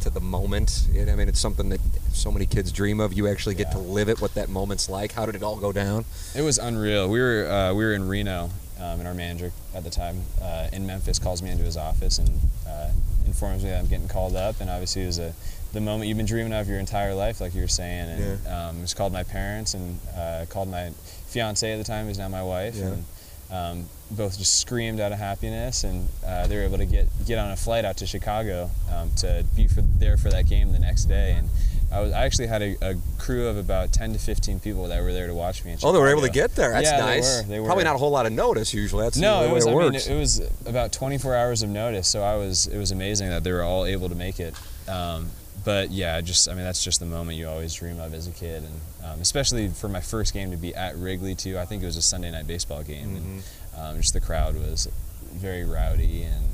to 0.00 0.10
the 0.10 0.20
moment. 0.20 0.86
It- 0.94 1.08
I 1.08 1.16
mean, 1.16 1.28
it's 1.28 1.40
something 1.40 1.68
that 1.70 1.80
so 2.12 2.30
many 2.30 2.46
kids 2.46 2.70
dream 2.70 3.00
of. 3.00 3.12
You 3.14 3.26
actually 3.28 3.56
get 3.56 3.72
to 3.72 3.78
live 3.78 4.08
it. 4.08 4.20
What 4.20 4.34
that 4.34 4.48
moment's 4.48 4.88
like? 4.88 5.12
How 5.12 5.26
did 5.26 5.34
it 5.34 5.42
all 5.42 5.56
go 5.56 5.72
down? 5.72 6.04
It 6.34 6.42
was 6.42 6.58
unreal. 6.58 7.08
We 7.08 7.18
were 7.18 7.46
uh, 7.50 7.74
we 7.74 7.84
were 7.84 7.92
in 7.94 8.06
Reno, 8.06 8.50
um, 8.78 9.00
and 9.00 9.08
our 9.08 9.14
manager 9.14 9.52
at 9.76 9.84
the 9.84 9.90
time 9.90 10.22
uh, 10.42 10.68
in 10.72 10.86
Memphis 10.86 11.18
calls 11.18 11.42
me 11.42 11.50
into 11.50 11.64
his 11.64 11.76
office 11.76 12.18
and 12.18 12.30
uh, 12.66 12.90
informs 13.26 13.62
me 13.62 13.70
that 13.70 13.78
I'm 13.78 13.86
getting 13.86 14.08
called 14.08 14.34
up. 14.34 14.60
And 14.60 14.70
obviously, 14.70 15.02
it 15.02 15.06
was 15.06 15.18
a 15.18 15.32
the 15.72 15.80
moment 15.80 16.08
you've 16.08 16.16
been 16.16 16.26
dreaming 16.26 16.52
of 16.54 16.68
your 16.68 16.78
entire 16.78 17.14
life, 17.14 17.40
like 17.40 17.54
you 17.54 17.60
were 17.60 17.68
saying. 17.68 18.08
And 18.08 18.46
um, 18.46 18.80
just 18.80 18.96
called 18.96 19.12
my 19.12 19.22
parents 19.22 19.74
and 19.74 19.98
uh, 20.16 20.46
called 20.48 20.68
my 20.68 20.90
fiance 21.26 21.70
at 21.70 21.76
the 21.76 21.84
time, 21.84 22.06
who's 22.06 22.18
now 22.18 22.28
my 22.28 22.42
wife. 22.42 22.76
Yeah. 22.76 22.86
And, 22.86 23.04
um, 23.48 23.84
both 24.10 24.38
just 24.38 24.60
screamed 24.60 25.00
out 25.00 25.12
of 25.12 25.18
happiness, 25.18 25.84
and 25.84 26.08
uh, 26.26 26.46
they 26.46 26.56
were 26.56 26.62
able 26.62 26.78
to 26.78 26.86
get 26.86 27.06
get 27.26 27.38
on 27.38 27.50
a 27.50 27.56
flight 27.56 27.84
out 27.84 27.96
to 27.98 28.06
Chicago 28.06 28.70
um, 28.92 29.10
to 29.18 29.44
be 29.54 29.68
for, 29.68 29.82
there 29.82 30.16
for 30.16 30.30
that 30.30 30.46
game 30.46 30.72
the 30.72 30.78
next 30.78 31.04
day. 31.04 31.32
And 31.32 31.48
I 31.92 32.00
was 32.00 32.12
I 32.12 32.24
actually 32.24 32.48
had 32.48 32.62
a, 32.62 32.76
a 32.82 32.94
crew 33.18 33.46
of 33.46 33.56
about 33.56 33.92
10 33.92 34.12
to 34.14 34.18
15 34.18 34.58
people 34.60 34.88
that 34.88 35.02
were 35.02 35.12
there 35.12 35.26
to 35.28 35.34
watch 35.34 35.64
me. 35.64 35.76
Oh, 35.82 35.92
they 35.92 35.98
were 35.98 36.08
able 36.08 36.22
to 36.22 36.30
get 36.30 36.54
there. 36.56 36.72
That's 36.72 36.90
yeah, 36.90 36.98
nice. 36.98 37.36
They 37.42 37.42
were. 37.42 37.48
They 37.48 37.60
were. 37.60 37.66
Probably 37.66 37.84
not 37.84 37.94
a 37.94 37.98
whole 37.98 38.10
lot 38.10 38.26
of 38.26 38.32
notice 38.32 38.74
usually. 38.74 39.04
That's 39.04 39.16
No, 39.16 39.40
the 39.40 39.44
it 39.44 39.48
way 39.48 39.54
was. 39.54 39.66
it 39.66 39.70
I 39.70 39.74
mean, 39.74 39.94
it, 40.16 40.20
was 40.20 40.40
about 40.66 40.92
24 40.92 41.34
hours 41.34 41.62
of 41.62 41.68
notice, 41.70 42.08
so 42.08 42.22
I 42.22 42.36
was. 42.36 42.66
It 42.66 42.78
was 42.78 42.90
amazing 42.90 43.28
that 43.30 43.44
they 43.44 43.52
were 43.52 43.62
all 43.62 43.84
able 43.84 44.08
to 44.08 44.14
make 44.16 44.40
it. 44.40 44.54
Um, 44.88 45.30
but 45.64 45.90
yeah, 45.90 46.20
just 46.20 46.48
I 46.48 46.54
mean, 46.54 46.64
that's 46.64 46.82
just 46.84 47.00
the 47.00 47.06
moment 47.06 47.38
you 47.38 47.48
always 47.48 47.72
dream 47.74 47.98
of 48.00 48.14
as 48.14 48.26
a 48.28 48.32
kid, 48.32 48.62
and 48.64 48.80
um, 49.04 49.20
especially 49.20 49.68
for 49.68 49.88
my 49.88 50.00
first 50.00 50.32
game 50.34 50.50
to 50.50 50.56
be 50.56 50.74
at 50.74 50.96
Wrigley 50.96 51.34
too. 51.34 51.58
I 51.58 51.64
think 51.66 51.82
it 51.82 51.86
was 51.86 51.96
a 51.96 52.02
Sunday 52.02 52.30
night 52.30 52.46
baseball 52.46 52.82
game, 52.82 53.16
and 53.16 53.42
Mm-hmm. 53.42 53.80
um, 53.80 53.96
just 53.96 54.12
the 54.12 54.20
crowd 54.20 54.54
was 54.56 54.88
very 55.32 55.64
rowdy, 55.64 56.22
and 56.22 56.45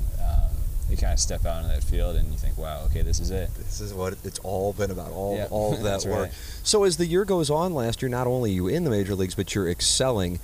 you 0.92 0.96
kind 0.98 1.12
of 1.12 1.18
step 1.18 1.44
out 1.46 1.64
into 1.64 1.74
that 1.74 1.82
field 1.82 2.14
and 2.16 2.30
you 2.30 2.38
think, 2.38 2.56
wow, 2.56 2.84
okay, 2.86 3.02
this 3.02 3.18
is 3.18 3.30
it. 3.30 3.52
This 3.56 3.80
is 3.80 3.92
what 3.92 4.12
it's 4.24 4.38
all 4.40 4.72
been 4.72 4.90
about. 4.92 5.10
All 5.10 5.36
Yeah, 5.36 5.48
all 5.50 5.74
of 5.74 5.82
that 5.88 6.04
work. 6.04 6.24
right. 6.28 6.32
So 6.62 6.84
as 6.84 6.96
the 6.98 7.06
year 7.06 7.24
goes 7.24 7.50
on, 7.50 7.74
last 7.74 8.02
year, 8.02 8.08
not 8.08 8.26
only 8.26 8.50
are 8.50 8.54
you 8.54 8.68
in 8.68 8.84
the 8.84 8.90
major 8.90 9.14
leagues, 9.14 9.34
but 9.34 9.54
you're 9.54 9.68
excelling. 9.68 10.38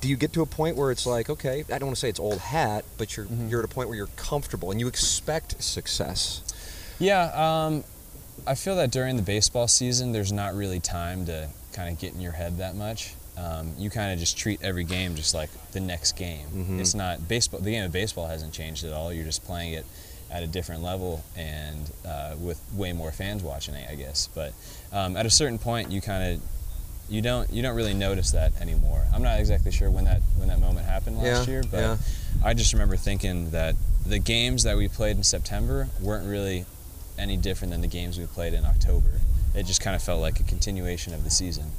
Do 0.00 0.08
you 0.08 0.16
get 0.16 0.32
to 0.34 0.40
a 0.42 0.46
point 0.46 0.76
where 0.76 0.90
it's 0.90 1.04
like, 1.04 1.28
okay, 1.28 1.64
I 1.70 1.78
don't 1.78 1.88
want 1.88 1.96
to 1.96 2.00
say 2.00 2.08
it's 2.08 2.20
old 2.20 2.38
hat, 2.38 2.84
but 2.96 3.14
you're 3.16 3.26
Mm-hmm. 3.26 3.48
you're 3.48 3.58
at 3.60 3.64
a 3.66 3.68
point 3.74 3.88
where 3.88 3.96
you're 3.98 4.06
comfortable 4.16 4.70
and 4.70 4.80
you 4.80 4.86
expect 4.88 5.62
success. 5.62 6.42
Yeah, 6.98 7.24
um, 7.66 7.84
I 8.46 8.54
feel 8.54 8.76
that 8.76 8.90
during 8.90 9.16
the 9.16 9.22
baseball 9.22 9.68
season, 9.68 10.12
there's 10.12 10.32
not 10.32 10.54
really 10.54 10.80
time 10.80 11.26
to 11.26 11.48
kind 11.72 11.92
of 11.92 11.98
get 11.98 12.14
in 12.14 12.20
your 12.20 12.32
head 12.32 12.58
that 12.58 12.74
much. 12.76 13.14
Um, 13.36 13.72
you 13.78 13.88
kind 13.90 14.12
of 14.12 14.18
just 14.18 14.36
treat 14.36 14.60
every 14.62 14.84
game 14.84 15.14
just 15.16 15.34
like 15.34 15.48
the 15.72 15.80
next 15.80 16.12
game. 16.16 16.46
Mhm. 16.54 16.80
It's 16.80 16.94
not 16.94 17.28
baseball. 17.28 17.60
The 17.60 17.70
game 17.70 17.84
of 17.84 17.92
baseball 17.92 18.26
hasn't 18.26 18.52
changed 18.52 18.84
at 18.84 18.92
all. 18.92 19.12
You're 19.12 19.24
just 19.24 19.44
playing 19.44 19.72
it 19.72 19.86
at 20.30 20.42
a 20.42 20.46
different 20.46 20.82
level 20.82 21.24
and 21.36 21.90
uh, 22.06 22.34
with 22.38 22.60
way 22.74 22.92
more 22.92 23.10
fans 23.12 23.42
watching 23.42 23.74
it, 23.74 23.88
I 23.90 23.94
guess. 23.94 24.28
But 24.34 24.52
um, 24.92 25.16
at 25.16 25.24
a 25.26 25.30
certain 25.30 25.58
point, 25.58 25.90
you 25.90 26.00
kind 26.00 26.34
of 26.34 26.42
you 27.08 27.20
don't 27.22 27.50
you 27.52 27.62
don't 27.62 27.74
really 27.74 27.94
notice 27.94 28.30
that 28.32 28.52
anymore. 28.60 29.04
I'm 29.14 29.22
not 29.22 29.40
exactly 29.40 29.72
sure 29.72 29.90
when 29.90 30.04
that 30.04 30.20
when 30.36 30.48
that 30.48 30.60
moment 30.60 30.86
happened 30.86 31.16
last 31.18 31.46
Yeah, 31.46 31.52
year, 31.54 31.62
but 31.70 31.78
yeah. 31.80 31.96
I 32.44 32.54
just 32.54 32.72
remember 32.74 32.96
thinking 32.96 33.50
that 33.50 33.74
the 34.06 34.18
games 34.18 34.62
that 34.64 34.76
we 34.76 34.88
played 34.88 35.16
in 35.16 35.22
September 35.22 35.88
weren't 36.00 36.26
really 36.28 36.64
any 37.18 37.36
different 37.36 37.72
than 37.72 37.80
the 37.80 37.86
games 37.88 38.18
we 38.18 38.26
played 38.26 38.52
in 38.52 38.64
October. 38.64 39.20
It 39.54 39.64
just 39.66 39.80
kind 39.80 39.94
of 39.96 40.02
felt 40.02 40.20
like 40.20 40.40
a 40.40 40.42
continuation 40.44 41.12
of 41.14 41.24
the 41.24 41.30
season. 41.30 41.72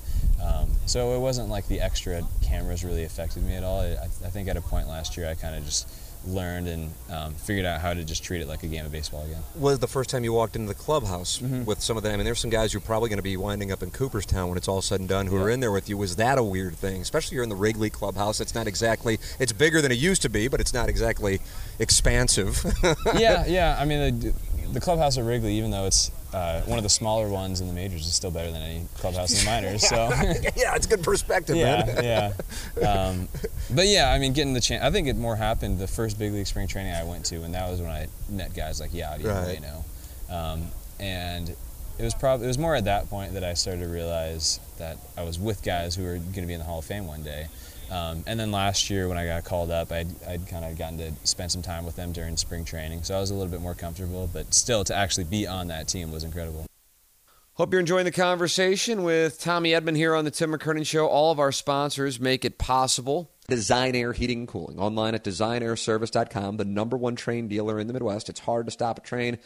Um, 0.43 0.69
so 0.85 1.13
it 1.15 1.19
wasn't 1.19 1.49
like 1.49 1.67
the 1.67 1.79
extra 1.79 2.21
cameras 2.41 2.83
really 2.83 3.03
affected 3.05 3.43
me 3.43 3.55
at 3.55 3.63
all. 3.63 3.79
I, 3.81 3.93
I 4.03 4.29
think 4.29 4.47
at 4.49 4.57
a 4.57 4.61
point 4.61 4.87
last 4.87 5.15
year 5.15 5.29
I 5.29 5.35
kind 5.35 5.55
of 5.55 5.63
just 5.63 5.89
learned 6.25 6.67
and 6.69 6.89
um, 7.11 7.33
figured 7.33 7.65
out 7.65 7.81
how 7.81 7.93
to 7.93 8.01
just 8.03 8.23
treat 8.23 8.41
it 8.41 8.47
like 8.47 8.63
a 8.63 8.67
game 8.67 8.85
of 8.85 8.91
baseball 8.93 9.23
again. 9.25 9.41
Was 9.55 9.79
the 9.79 9.87
first 9.87 10.09
time 10.09 10.23
you 10.23 10.31
walked 10.31 10.55
into 10.55 10.69
the 10.69 10.73
clubhouse 10.73 11.39
Mhm. 11.39 11.65
with 11.65 11.81
some 11.81 11.97
of 11.97 12.03
them? 12.03 12.13
I 12.13 12.15
mean, 12.17 12.23
there's 12.25 12.39
some 12.39 12.49
guys 12.49 12.71
who 12.71 12.77
are 12.77 12.81
probably 12.81 13.09
going 13.09 13.17
to 13.17 13.23
be 13.23 13.35
winding 13.35 13.71
up 13.73 13.83
in 13.83 13.91
Cooperstown 13.91 14.47
when 14.47 14.57
it's 14.57 14.69
all 14.69 14.81
said 14.81 15.01
and 15.01 15.09
done 15.09 15.27
who 15.27 15.35
are 15.41 15.49
in 15.49 15.59
there 15.59 15.71
with 15.71 15.89
you. 15.89 15.97
Was 15.97 16.15
that 16.17 16.37
a 16.37 16.43
weird 16.43 16.75
thing? 16.77 17.01
Especially 17.01 17.35
you're 17.35 17.43
in 17.43 17.49
the 17.49 17.55
Wrigley 17.57 17.89
clubhouse. 17.89 18.39
It's 18.39 18.55
not 18.55 18.67
exactly. 18.67 19.19
It's 19.37 19.51
bigger 19.51 19.81
than 19.81 19.91
it 19.91 19.97
used 19.97 20.21
to 20.21 20.29
be, 20.29 20.47
but 20.47 20.61
it's 20.61 20.73
not 20.73 20.87
exactly 20.87 21.41
expansive. 21.79 22.63
yeah, 23.17 23.45
yeah. 23.45 23.77
I 23.79 23.85
mean, 23.85 24.19
the, 24.19 24.33
the 24.71 24.79
clubhouse 24.79 25.17
at 25.17 25.25
Wrigley, 25.25 25.53
even 25.57 25.71
though 25.71 25.85
it's 25.85 26.09
uh, 26.33 26.61
one 26.61 26.77
of 26.77 26.83
the 26.83 26.89
smaller 26.89 27.29
ones 27.29 27.61
in 27.61 27.67
the 27.67 27.73
majors, 27.73 28.05
is 28.05 28.13
still 28.13 28.31
better 28.31 28.51
than 28.51 28.61
any 28.61 28.85
clubhouse 28.97 29.31
in 29.31 29.39
the 29.39 29.51
minors. 29.51 29.87
So. 29.93 29.95
yeah, 30.55 30.75
it's 30.75 30.87
good 30.87 31.03
perspective, 31.03 31.55
man. 31.55 31.87
yeah, 32.03 32.33
yeah. 32.79 32.87
Um, 32.87 33.27
but 33.73 33.87
yeah, 33.87 34.11
I 34.11 34.19
mean, 34.19 34.33
getting 34.33 34.53
the 34.53 34.61
chance. 34.61 34.83
I 34.83 34.89
think 34.91 35.07
it 35.07 35.15
more 35.15 35.35
happened 35.35 35.79
the 35.79 35.87
first 35.87 36.17
big 36.17 36.31
league 36.33 36.47
spring 36.47 36.67
training 36.67 36.93
I 36.93 37.03
went 37.03 37.25
to, 37.25 37.43
and 37.43 37.53
that 37.53 37.69
was 37.69 37.81
when 37.81 37.91
I 37.91 38.07
met 38.29 38.53
guys 38.55 38.79
like 38.79 38.91
Yadi 38.91 39.25
Right. 39.25 39.57
and. 39.57 39.83
Um, 40.29 40.67
and 40.99 41.49
it 41.49 42.03
was 42.03 42.13
probably 42.15 42.45
it 42.45 42.47
was 42.47 42.57
more 42.57 42.75
at 42.75 42.85
that 42.85 43.09
point 43.09 43.33
that 43.33 43.43
I 43.43 43.53
started 43.53 43.81
to 43.81 43.87
realize 43.87 44.59
that 44.79 44.97
I 45.17 45.23
was 45.23 45.37
with 45.37 45.61
guys 45.63 45.95
who 45.95 46.03
were 46.03 46.17
going 46.17 46.33
to 46.33 46.45
be 46.47 46.53
in 46.53 46.59
the 46.59 46.65
Hall 46.65 46.79
of 46.79 46.85
Fame 46.85 47.05
one 47.05 47.23
day. 47.23 47.47
Um, 47.93 48.23
and 48.25 48.39
then 48.39 48.51
last 48.51 48.89
year 48.89 49.07
when 49.07 49.19
I 49.19 49.25
got 49.27 49.43
called 49.43 49.69
up, 49.69 49.91
I'd, 49.91 50.07
I'd 50.27 50.47
kind 50.47 50.65
of 50.65 50.77
gotten 50.77 50.97
to 50.97 51.11
spend 51.25 51.51
some 51.51 51.61
time 51.61 51.85
with 51.85 51.95
them 51.95 52.11
during 52.11 52.35
spring 52.37 52.65
training, 52.65 53.03
so 53.03 53.15
I 53.15 53.19
was 53.19 53.29
a 53.29 53.35
little 53.35 53.51
bit 53.51 53.61
more 53.61 53.75
comfortable. 53.75 54.27
But 54.33 54.53
still, 54.53 54.83
to 54.85 54.95
actually 54.95 55.25
be 55.25 55.45
on 55.45 55.67
that 55.67 55.87
team 55.87 56.11
was 56.11 56.23
incredible. 56.23 56.65
Hope 57.53 57.71
you're 57.71 57.79
enjoying 57.79 58.05
the 58.05 58.11
conversation 58.11 59.03
with 59.03 59.39
Tommy 59.39 59.73
Edman 59.73 59.95
here 59.95 60.15
on 60.15 60.25
the 60.25 60.31
Tim 60.31 60.51
McKernan 60.51 60.87
Show. 60.87 61.05
All 61.05 61.31
of 61.31 61.39
our 61.39 61.51
sponsors 61.51 62.19
make 62.19 62.45
it 62.45 62.57
possible. 62.57 63.29
Design 63.47 63.93
Aire 63.93 64.13
Heating 64.13 64.39
and 64.39 64.47
Cooling. 64.47 64.79
Online 64.79 65.13
at 65.13 65.23
designairservice.com, 65.23 66.57
the 66.57 66.65
number 66.65 66.97
one 66.97 67.15
Trane 67.15 67.47
dealer 67.47 67.79
in 67.79 67.85
the 67.85 67.93
Midwest. 67.93 68.27
It's 68.27 68.39
hard 68.39 68.65
to 68.65 68.71
stop 68.71 68.97
a 68.97 69.01
Trane. 69.01 69.37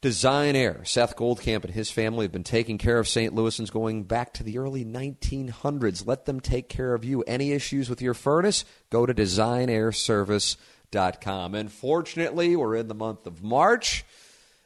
Design 0.00 0.54
Aire. 0.54 0.84
Seth 0.84 1.16
Goldcamp 1.16 1.64
and 1.64 1.74
his 1.74 1.90
family 1.90 2.24
have 2.24 2.30
been 2.30 2.44
taking 2.44 2.78
care 2.78 3.00
of 3.00 3.08
St. 3.08 3.34
Louisans 3.34 3.72
going 3.72 4.04
back 4.04 4.32
to 4.34 4.44
the 4.44 4.58
early 4.58 4.84
1900s. 4.84 6.06
Let 6.06 6.24
them 6.24 6.38
take 6.38 6.68
care 6.68 6.94
of 6.94 7.04
you. 7.04 7.22
Any 7.22 7.50
issues 7.50 7.90
with 7.90 8.00
your 8.00 8.14
furnace? 8.14 8.64
Go 8.90 9.06
to 9.06 9.14
designairservice.com. 9.14 11.54
And 11.56 11.72
fortunately, 11.72 12.54
we're 12.54 12.76
in 12.76 12.86
the 12.86 12.94
month 12.94 13.26
of 13.26 13.42
March. 13.42 14.04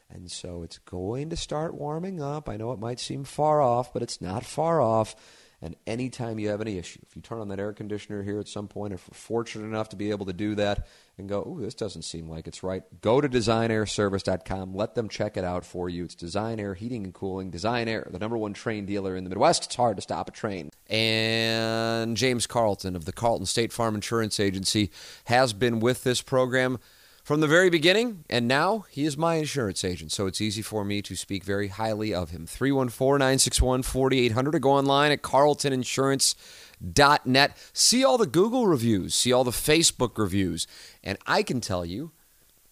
And 0.07 0.29
so 0.29 0.61
it's 0.61 0.77
going 0.77 1.31
to 1.31 1.35
start 1.35 1.73
warming 1.73 2.21
up. 2.21 2.47
I 2.47 2.55
know 2.55 2.71
it 2.71 2.79
might 2.79 2.99
seem 2.99 3.23
far 3.23 3.59
off, 3.59 3.91
but 3.91 4.03
it's 4.03 4.21
not 4.21 4.45
far 4.45 4.79
off. 4.79 5.15
And 5.63 5.77
anytime 5.87 6.39
you 6.39 6.49
have 6.49 6.59
any 6.59 6.77
issue, 6.77 6.99
if 7.07 7.15
you 7.15 7.21
turn 7.21 7.39
on 7.39 7.47
that 7.47 7.59
air 7.59 7.71
conditioner 7.71 8.21
here 8.21 8.37
at 8.37 8.49
some 8.49 8.67
point, 8.67 8.91
if 8.91 9.07
we're 9.07 9.15
fortunate 9.15 9.63
enough 9.63 9.87
to 9.89 9.95
be 9.95 10.09
able 10.11 10.25
to 10.25 10.33
do 10.33 10.55
that 10.55 10.87
and 11.17 11.29
go, 11.29 11.41
ooh, 11.41 11.61
this 11.61 11.73
doesn't 11.73 12.01
seem 12.01 12.27
like 12.27 12.47
it's 12.47 12.63
right, 12.63 12.83
go 12.99 13.21
to 13.21 13.29
designairservice.com. 13.29 14.75
Let 14.75 14.95
them 14.95 15.07
check 15.07 15.37
it 15.37 15.45
out 15.45 15.63
for 15.63 15.87
you. 15.87 16.03
It's 16.03 16.15
Design 16.15 16.59
Aire 16.59 16.73
Heating 16.73 17.05
and 17.05 17.13
Cooling. 17.13 17.49
Design 17.49 17.87
Aire, 17.87 18.09
the 18.11 18.19
number 18.19 18.37
one 18.37 18.53
Trane 18.53 18.85
dealer 18.85 19.15
in 19.15 19.23
the 19.23 19.29
Midwest. 19.29 19.63
It's 19.63 19.75
hard 19.75 19.95
to 19.95 20.01
stop 20.01 20.27
a 20.27 20.33
Trane. 20.33 20.69
And 20.89 22.17
James 22.17 22.45
Carlton 22.45 22.97
of 22.97 23.05
the 23.05 23.13
Carlton 23.13 23.45
State 23.45 23.71
Farm 23.71 23.95
Insurance 23.95 24.41
Agency 24.41 24.91
has 25.25 25.53
been 25.53 25.79
with 25.79 26.03
this 26.03 26.21
program 26.21 26.77
from 27.23 27.39
the 27.39 27.47
very 27.47 27.69
beginning, 27.69 28.25
and 28.29 28.49
now 28.49 28.83
he 28.89 29.05
is 29.05 29.17
my 29.17 29.35
insurance 29.35 29.85
agent, 29.85 30.11
so 30.11 30.27
it's 30.27 30.41
easy 30.41 30.61
for 30.61 30.83
me 30.83 31.01
to 31.01 31.15
speak 31.15 31.45
very 31.45 31.69
highly 31.69 32.13
of 32.13 32.31
him. 32.31 32.45
314 32.45 33.19
961 33.19 33.83
4800 33.83 34.55
or 34.55 34.59
go 34.59 34.71
online 34.71 35.13
at 35.13 35.21
carltoninsurance.net. 35.21 37.57
See 37.71 38.03
all 38.03 38.17
the 38.17 38.27
Google 38.27 38.67
reviews, 38.67 39.15
see 39.15 39.31
all 39.31 39.45
the 39.45 39.51
Facebook 39.51 40.17
reviews, 40.17 40.67
and 41.01 41.17
I 41.25 41.43
can 41.43 41.61
tell 41.61 41.85
you, 41.85 42.11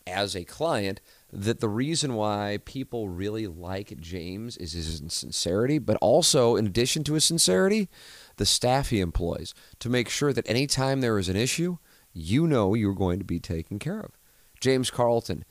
as 0.05 0.35
a 0.35 0.43
client, 0.43 0.99
that 1.31 1.61
the 1.61 1.69
reason 1.69 2.15
why 2.15 2.59
people 2.65 3.07
really 3.07 3.47
like 3.47 3.97
James 4.01 4.57
is 4.57 4.73
his 4.73 5.01
sincerity, 5.13 5.79
but 5.79 5.95
also, 6.01 6.57
in 6.57 6.65
addition 6.65 7.05
to 7.05 7.13
his 7.13 7.23
sincerity, 7.23 7.87
the 8.35 8.45
staff 8.45 8.89
he 8.89 8.99
employs 8.99 9.53
to 9.79 9.87
make 9.87 10.09
sure 10.09 10.33
that 10.33 10.49
anytime 10.49 10.99
there 10.99 11.17
is 11.17 11.29
an 11.29 11.37
issue, 11.37 11.77
you 12.11 12.47
know 12.47 12.73
you're 12.73 12.93
going 12.93 13.19
to 13.19 13.23
be 13.23 13.39
taken 13.39 13.79
care 13.79 14.01
of. 14.01 14.17
James 14.61 14.89
Carlton. 14.89 15.43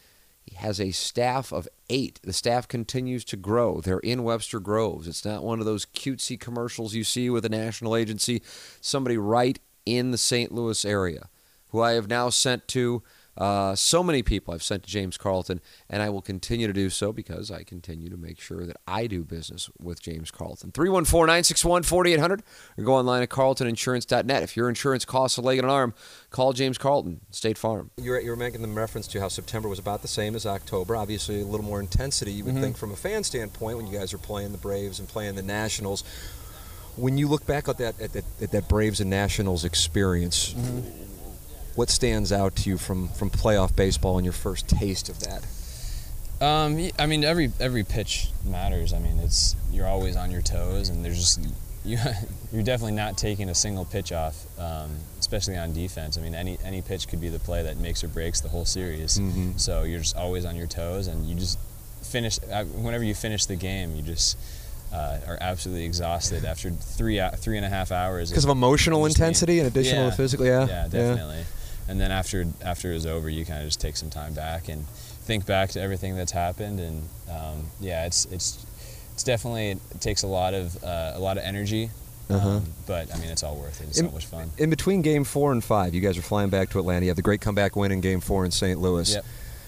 He 0.42 0.56
has 0.56 0.80
a 0.80 0.92
staff 0.92 1.52
of 1.52 1.68
eight. 1.90 2.18
The 2.22 2.32
staff 2.32 2.66
continues 2.66 3.24
to 3.26 3.36
grow. 3.36 3.80
They're 3.80 3.98
in 3.98 4.24
Webster 4.24 4.58
Groves. 4.58 5.06
It's 5.06 5.24
not 5.24 5.44
one 5.44 5.60
of 5.60 5.66
those 5.66 5.84
cutesy 5.84 6.40
commercials 6.40 6.94
you 6.94 7.04
see 7.04 7.28
with 7.28 7.44
a 7.44 7.50
national 7.50 7.94
agency. 7.94 8.42
Somebody 8.80 9.18
right 9.18 9.58
in 9.84 10.10
the 10.10 10.18
St. 10.18 10.52
Louis 10.52 10.84
area 10.84 11.28
who 11.68 11.80
I 11.80 11.92
have 11.92 12.08
now 12.08 12.30
sent 12.30 12.66
to 12.68 13.02
uh, 13.40 13.75
so 13.75 14.02
many 14.02 14.23
people 14.23 14.52
I've 14.52 14.62
sent 14.62 14.82
to 14.82 14.90
James 14.90 15.16
Carlton, 15.16 15.62
and 15.88 16.02
I 16.02 16.11
will 16.11 16.20
continue 16.20 16.66
to 16.66 16.75
do 16.75 16.90
so 16.90 17.11
because 17.11 17.50
I 17.50 17.62
continue 17.62 18.11
to 18.11 18.18
make 18.18 18.38
sure 18.38 18.66
that 18.66 18.76
I 18.87 19.06
do 19.06 19.25
business 19.25 19.70
with 19.80 20.02
James 20.02 20.30
Carlton. 20.30 20.73
314 20.73 21.26
961 21.26 21.85
4800 21.85 22.42
or 22.76 22.85
go 22.85 22.94
online 22.94 23.23
at 23.23 23.30
carltoninsurance.net. 23.30 24.42
If 24.42 24.59
your 24.59 24.68
insurance 24.68 25.06
costs 25.06 25.38
a 25.38 25.40
leg 25.40 25.59
and 25.59 25.64
an 25.64 25.70
arm, 25.70 25.94
call 26.28 26.52
James 26.52 26.76
Carlton, 26.76 27.23
State 27.30 27.56
Farm. 27.56 27.90
You 27.97 28.11
were, 28.11 28.20
you 28.20 28.28
were 28.28 28.37
making 28.37 28.61
the 28.61 28.68
reference 28.68 29.06
to 29.09 29.20
how 29.20 29.28
September 29.28 29.70
was 29.70 29.78
about 29.78 30.02
the 30.02 30.09
same 30.09 30.35
as 30.35 30.44
October. 30.44 30.94
Obviously, 30.94 31.40
a 31.40 31.47
little 31.47 31.64
more 31.64 31.80
intensity, 31.80 32.32
you 32.32 32.44
would 32.44 32.59
think, 32.59 32.76
from 32.76 32.92
a 32.92 32.97
fan 32.97 33.25
standpoint, 33.25 33.78
when 33.78 33.87
you 33.87 33.99
guys 33.99 34.12
are 34.12 34.18
playing 34.18 34.52
the 34.52 34.59
Braves 34.59 34.99
and 34.99 35.09
playing 35.09 35.37
the 35.37 35.42
Nationals. 35.42 36.04
When 36.97 37.16
you 37.16 37.26
look 37.26 37.47
back 37.47 37.68
at 37.68 37.78
that, 37.78 37.99
at 38.00 38.12
that, 38.12 38.25
at 38.42 38.50
that 38.50 38.68
Braves 38.68 39.00
and 39.00 39.09
Nationals 39.09 39.64
experience, 39.64 40.54
what 41.76 41.88
stands 41.90 42.32
out 42.32 42.56
to 42.56 42.68
you 42.70 42.76
from, 42.78 43.08
from 43.08 43.30
playoff 43.30 43.74
baseball 43.76 44.18
and 44.18 44.24
your 44.24 44.32
first 44.32 44.68
taste 44.68 45.08
of 45.08 45.20
that? 45.20 45.44
Um, 46.44 46.90
I 46.98 47.04
mean, 47.06 47.22
every 47.22 47.52
every 47.60 47.84
pitch 47.84 48.28
matters. 48.46 48.92
I 48.94 48.98
mean, 48.98 49.18
it's 49.18 49.54
you're 49.70 49.86
always 49.86 50.16
on 50.16 50.30
your 50.30 50.40
toes, 50.40 50.88
and 50.88 51.04
there's 51.04 51.18
just 51.18 51.40
you 51.84 51.98
you're 52.52 52.62
definitely 52.62 52.92
not 52.96 53.18
taking 53.18 53.50
a 53.50 53.54
single 53.54 53.84
pitch 53.84 54.10
off, 54.12 54.46
um, 54.58 54.90
especially 55.18 55.56
on 55.58 55.74
defense. 55.74 56.16
I 56.16 56.22
mean, 56.22 56.34
any 56.34 56.58
any 56.64 56.80
pitch 56.80 57.08
could 57.08 57.20
be 57.20 57.28
the 57.28 57.38
play 57.38 57.62
that 57.64 57.76
makes 57.76 58.02
or 58.02 58.08
breaks 58.08 58.40
the 58.40 58.48
whole 58.48 58.64
series. 58.64 59.18
Mhm. 59.18 59.60
So 59.60 59.82
you're 59.82 60.00
just 60.00 60.16
always 60.16 60.46
on 60.46 60.56
your 60.56 60.66
toes, 60.66 61.08
and 61.08 61.26
you 61.28 61.34
just 61.34 61.58
finish. 62.02 62.38
uh, 62.50 62.64
Whenever 62.64 63.04
you 63.04 63.14
finish 63.14 63.44
the 63.44 63.56
game, 63.56 63.94
you 63.94 64.00
just 64.00 64.38
uh, 64.94 65.18
are 65.28 65.36
absolutely 65.42 65.84
exhausted 65.84 66.46
after 66.46 66.70
three 66.70 67.20
three 67.36 67.58
and 67.58 67.66
a 67.66 67.70
half 67.70 67.92
hours. 67.92 68.30
Because 68.30 68.44
of 68.44 68.50
emotional 68.50 69.04
intensity 69.04 69.60
in 69.60 69.66
addition 69.66 69.96
to 69.96 70.04
Yeah. 70.04 70.10
physical, 70.10 70.46
yeah. 70.46 70.66
Yeah, 70.66 70.88
definitely. 70.88 71.44
And 71.90 72.00
then 72.00 72.11
after 72.12 72.47
after 72.64 72.90
it 72.90 72.94
was 72.94 73.06
over, 73.06 73.28
you 73.28 73.44
kind 73.44 73.61
of 73.61 73.66
just 73.66 73.80
take 73.80 73.97
some 73.97 74.11
time 74.11 74.32
back 74.32 74.68
and 74.68 74.87
think 74.87 75.44
back 75.44 75.70
to 75.70 75.80
everything 75.80 76.16
that's 76.16 76.32
happened. 76.32 76.78
And 76.80 77.09
um, 77.28 77.66
yeah, 77.80 78.06
it's 78.06 78.26
it's 78.26 78.64
it's 79.12 79.25
definitely 79.25 79.70
it 79.70 80.00
takes 80.00 80.23
a 80.23 80.28
lot 80.28 80.54
of 80.54 80.82
uh, 80.85 81.12
a 81.14 81.18
lot 81.18 81.37
of 81.37 81.42
energy. 81.44 81.90
Uh-huh. 82.30 82.49
Um, 82.49 82.64
but 82.87 83.12
I 83.12 83.18
mean, 83.18 83.28
it's 83.28 83.42
all 83.42 83.56
worth 83.56 83.80
it. 83.80 83.88
It's 83.88 83.99
In- 83.99 84.06
so 84.06 84.12
much 84.12 84.26
fun. 84.26 84.50
In 84.56 84.70
between 84.70 85.02
game 85.02 85.25
four 85.25 85.50
and 85.50 85.64
five, 85.64 85.94
you 85.94 86.00
guys 86.00 86.16
are 86.16 86.23
flying 86.23 86.49
back 86.49 86.70
to 86.70 86.78
Atlanta. 86.78 87.04
You 87.06 87.11
have 87.11 87.16
the 87.16 87.23
great 87.23 87.40
comeback 87.40 87.75
win 87.75 87.90
in 87.90 88.00
game 88.00 88.20
four 88.20 88.44
in 88.44 88.52
St. 88.52 88.78
Louis. 88.80 89.12
Yep. 89.14 89.25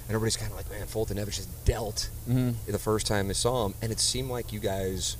And 0.06 0.14
everybody's 0.14 0.36
kind 0.36 0.52
of 0.52 0.56
like, 0.56 0.70
man, 0.70 0.86
Foltynewicz 0.86 1.34
just 1.36 1.64
dealt 1.64 2.08
Mhm. 2.30 2.54
the 2.68 2.78
first 2.78 3.06
time 3.08 3.26
they 3.26 3.34
saw 3.34 3.66
him. 3.66 3.74
And 3.82 3.90
it 3.90 3.98
seemed 3.98 4.30
like 4.30 4.52
you 4.52 4.60
guys 4.60 5.16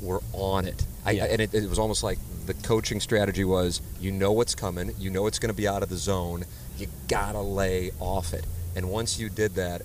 were 0.00 0.20
on 0.32 0.66
it. 0.66 0.84
I, 1.04 1.12
Yeah. 1.12 1.24
and 1.24 1.40
it, 1.40 1.54
it 1.54 1.68
was 1.68 1.78
almost 1.78 2.02
like 2.02 2.18
the 2.46 2.54
coaching 2.54 3.00
strategy 3.00 3.44
was 3.44 3.80
you 4.00 4.12
know 4.12 4.32
what's 4.32 4.54
coming, 4.54 4.92
you 4.98 5.10
know 5.10 5.26
it's 5.26 5.38
going 5.38 5.50
to 5.52 5.56
be 5.56 5.66
out 5.68 5.82
of 5.82 5.88
the 5.88 5.96
zone, 5.96 6.44
you 6.78 6.86
got 7.08 7.32
to 7.32 7.40
lay 7.40 7.90
off 8.00 8.32
it. 8.34 8.44
And 8.74 8.90
once 8.90 9.18
you 9.18 9.28
did 9.28 9.54
that, 9.54 9.82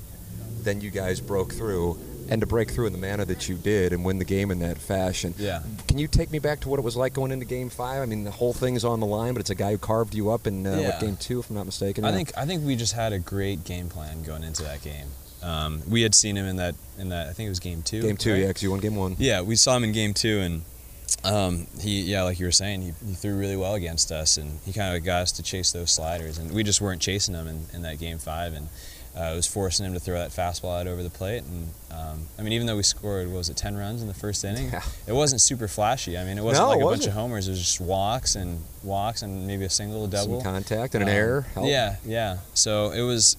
then 0.64 0.82
you 0.82 0.90
guys 0.92 1.20
broke 1.22 1.54
through. 1.54 1.98
And 2.30 2.40
to 2.40 2.48
break 2.48 2.72
through 2.72 2.86
in 2.86 2.94
the 2.94 3.00
manner 3.00 3.26
that 3.26 3.50
you 3.50 3.56
did 3.56 3.92
and 3.92 4.06
win 4.06 4.18
the 4.18 4.24
game 4.24 4.52
in 4.52 4.60
that 4.60 4.78
fashion. 4.78 5.34
Yeah. 5.38 5.64
Can 5.90 5.98
you 5.98 6.08
take 6.08 6.32
me 6.32 6.40
back 6.40 6.62
to 6.62 6.70
what 6.70 6.80
it 6.80 6.82
was 6.84 6.96
like 6.96 7.14
going 7.14 7.32
into 7.34 7.46
Game 7.46 7.70
Five? 7.70 8.02
I 8.02 8.06
mean, 8.06 8.24
the 8.24 8.32
whole 8.32 8.54
thing's 8.54 8.86
on 8.86 9.02
the 9.02 9.06
line, 9.06 9.34
but 9.34 9.42
it's 9.42 9.50
a 9.50 9.56
guy 9.56 9.72
who 9.72 9.78
carved 9.78 10.14
you 10.16 10.30
up 10.30 10.48
in 10.48 10.66
uh, 10.66 10.78
Yeah. 10.78 10.90
what 10.92 11.02
Game 11.02 11.18
Two, 11.18 11.40
if 11.40 11.50
I'm 11.50 11.58
not 11.58 11.66
mistaken. 11.66 12.06
I 12.06 12.14
think 12.14 12.32
I 12.38 12.46
think 12.46 12.64
we 12.66 12.78
just 12.78 12.94
had 12.94 13.12
a 13.12 13.20
great 13.20 13.66
game 13.66 13.90
plan 13.90 14.24
going 14.24 14.44
into 14.44 14.64
that 14.64 14.82
game. 14.82 15.08
Um, 15.44 15.82
we 15.90 16.02
had 16.04 16.14
seen 16.14 16.36
him 16.38 16.46
in 16.46 16.58
that 16.58 16.76
in 17.00 17.10
that 17.10 17.28
I 17.30 17.34
think 17.34 17.48
it 17.48 17.50
was 17.50 17.60
game 17.60 17.82
two. 17.82 18.02
Game 18.02 18.18
Two, 18.18 18.34
right? 18.34 18.42
yeah, 18.42 18.48
because 18.48 18.64
you 18.64 18.72
won 18.72 18.80
Game 18.80 18.96
One. 18.96 19.16
Yeah, 19.20 19.42
we 19.42 19.56
saw 19.56 19.76
him 19.76 19.84
in 19.84 19.92
game 19.92 20.14
two, 20.14 20.40
and 20.40 20.62
um, 21.24 21.68
he, 21.80 22.02
yeah, 22.02 22.24
like 22.24 22.40
you 22.40 22.46
were 22.46 22.52
saying, 22.52 22.82
he, 22.82 22.94
he 23.08 23.14
threw 23.14 23.36
really 23.38 23.58
well 23.58 23.74
against 23.76 24.12
us, 24.12 24.38
and 24.38 24.60
he 24.66 24.72
kind 24.74 24.96
of 24.96 25.04
got 25.04 25.24
us 25.24 25.32
to 25.34 25.44
chase 25.44 25.72
those 25.72 25.92
sliders, 25.92 26.38
and 26.38 26.52
we 26.52 26.64
just 26.64 26.80
weren't 26.82 27.02
chasing 27.02 27.34
them 27.34 27.48
in, 27.48 27.66
in 27.74 27.82
that 27.84 28.00
game 28.00 28.18
five, 28.18 28.54
and 28.54 28.70
uh, 29.18 29.32
it 29.34 29.36
was 29.36 29.46
forcing 29.48 29.86
him 29.86 29.94
to 29.94 30.00
throw 30.00 30.18
that 30.18 30.30
fastball 30.32 30.80
out 30.80 30.88
over 30.88 31.04
the 31.04 31.10
plate, 31.10 31.44
and 31.44 31.70
um, 31.92 32.28
I 32.40 32.44
mean, 32.44 32.54
even 32.54 32.66
though 32.68 32.78
we 32.78 32.84
scored, 32.84 33.28
what 33.28 33.38
was 33.38 33.50
it, 33.50 33.58
ten 33.58 33.76
runs 33.76 34.02
in 34.02 34.08
the 34.08 34.14
first 34.14 34.44
inning, 34.46 34.70
Yeah. 34.72 34.84
it 35.08 35.12
wasn't 35.14 35.42
super 35.42 35.68
flashy. 35.68 36.18
I 36.18 36.24
mean, 36.24 36.38
it 36.38 36.44
wasn't 36.44 36.66
No, 36.66 36.70
like 36.70 36.80
it 36.80 36.84
a 36.84 36.86
bunch 36.86 37.08
of 37.08 37.14
homers; 37.14 37.48
it 37.48 37.52
was 37.52 37.60
just 37.60 37.82
walks 37.82 38.36
and 38.36 38.64
walks, 38.84 39.22
and 39.22 39.46
maybe 39.48 39.66
a 39.66 39.70
single, 39.70 40.06
a 40.06 40.08
double. 40.08 40.40
Some 40.42 40.54
contact 40.54 40.96
and 40.96 41.04
an 41.04 41.10
Um, 41.10 41.16
error. 41.16 41.42
helped. 41.54 41.70
Yeah, 41.70 41.96
yeah. 42.06 42.38
So 42.54 42.92
it 42.92 43.02
was, 43.02 43.36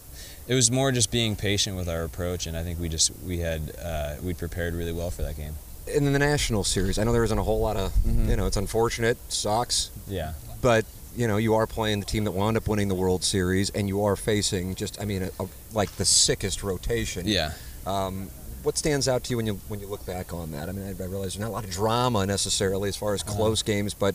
it 0.49 0.54
was 0.54 0.70
more 0.70 0.92
just 0.92 1.11
being 1.11 1.37
patient 1.37 1.76
with 1.76 1.88
our 1.88 2.02
approach, 2.04 2.46
and 2.46 2.56
I 2.56 2.62
think 2.62 2.78
we 2.80 2.88
just 2.88 3.11
we 3.26 3.38
had 3.38 3.72
uh, 3.82 4.16
we 4.22 4.34
prepared 4.34 4.75
really 4.75 4.92
well 4.92 5.11
for 5.11 5.22
that 5.22 5.37
game. 5.37 5.54
in 5.87 6.12
the 6.12 6.18
national 6.18 6.62
series, 6.62 6.96
I 6.99 7.02
know 7.04 7.12
there 7.12 7.25
isn't 7.25 7.37
a 7.38 7.42
whole 7.42 7.58
lot 7.61 7.76
of, 7.76 7.92
Mhm. 8.06 8.28
you 8.28 8.37
know, 8.37 8.46
it's 8.46 8.56
unfortunate, 8.56 9.18
sucks, 9.28 9.90
Yeah. 10.06 10.34
but 10.61 10.84
you 11.16 11.26
know, 11.26 11.37
you 11.38 11.54
are 11.54 11.66
playing 11.66 11.99
the 12.00 12.06
team 12.06 12.22
that 12.25 12.30
wound 12.30 12.56
up 12.56 12.68
winning 12.68 12.87
the 12.88 12.94
World 12.94 13.22
Series, 13.25 13.68
and 13.70 13.88
you 13.88 14.02
are 14.04 14.14
facing 14.16 14.75
just, 14.76 14.99
I 15.00 15.04
mean, 15.04 15.25
a, 15.25 15.30
a, 15.42 15.49
like 15.72 15.90
the 15.96 16.04
sickest 16.04 16.62
rotation. 16.62 17.26
Yeah. 17.26 17.50
Um, 17.84 18.30
what 18.62 18.78
stands 18.78 19.08
out 19.08 19.25
to 19.25 19.30
you 19.30 19.37
when 19.37 19.46
you 19.46 19.61
when 19.68 19.80
you 19.80 19.88
look 19.88 20.06
back 20.06 20.32
on 20.32 20.52
that? 20.52 20.68
I 20.68 20.72
mean, 20.72 20.84
I, 20.87 20.90
I 20.90 21.06
realize 21.06 21.32
there's 21.34 21.40
not 21.40 21.49
a 21.49 21.56
lot 21.58 21.64
of 21.64 21.70
drama 21.70 22.25
necessarily 22.26 22.88
as 22.88 22.96
far 22.96 23.12
as 23.12 23.22
Uh-huh. 23.22 23.34
close 23.34 23.62
games, 23.64 23.92
but 23.92 24.14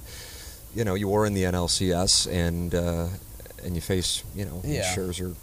you 0.73 0.85
know, 0.85 0.95
you 0.95 1.09
were 1.09 1.25
in 1.25 1.33
the 1.33 1.43
NLCS, 1.43 2.27
and 2.31 2.73
uh, 2.73 3.07
and 3.63 3.75
you 3.75 3.81
face, 3.81 4.23
you 4.35 4.45
know, 4.45 4.61
Yeah. 4.63 4.95
Scherzer, 4.95 5.35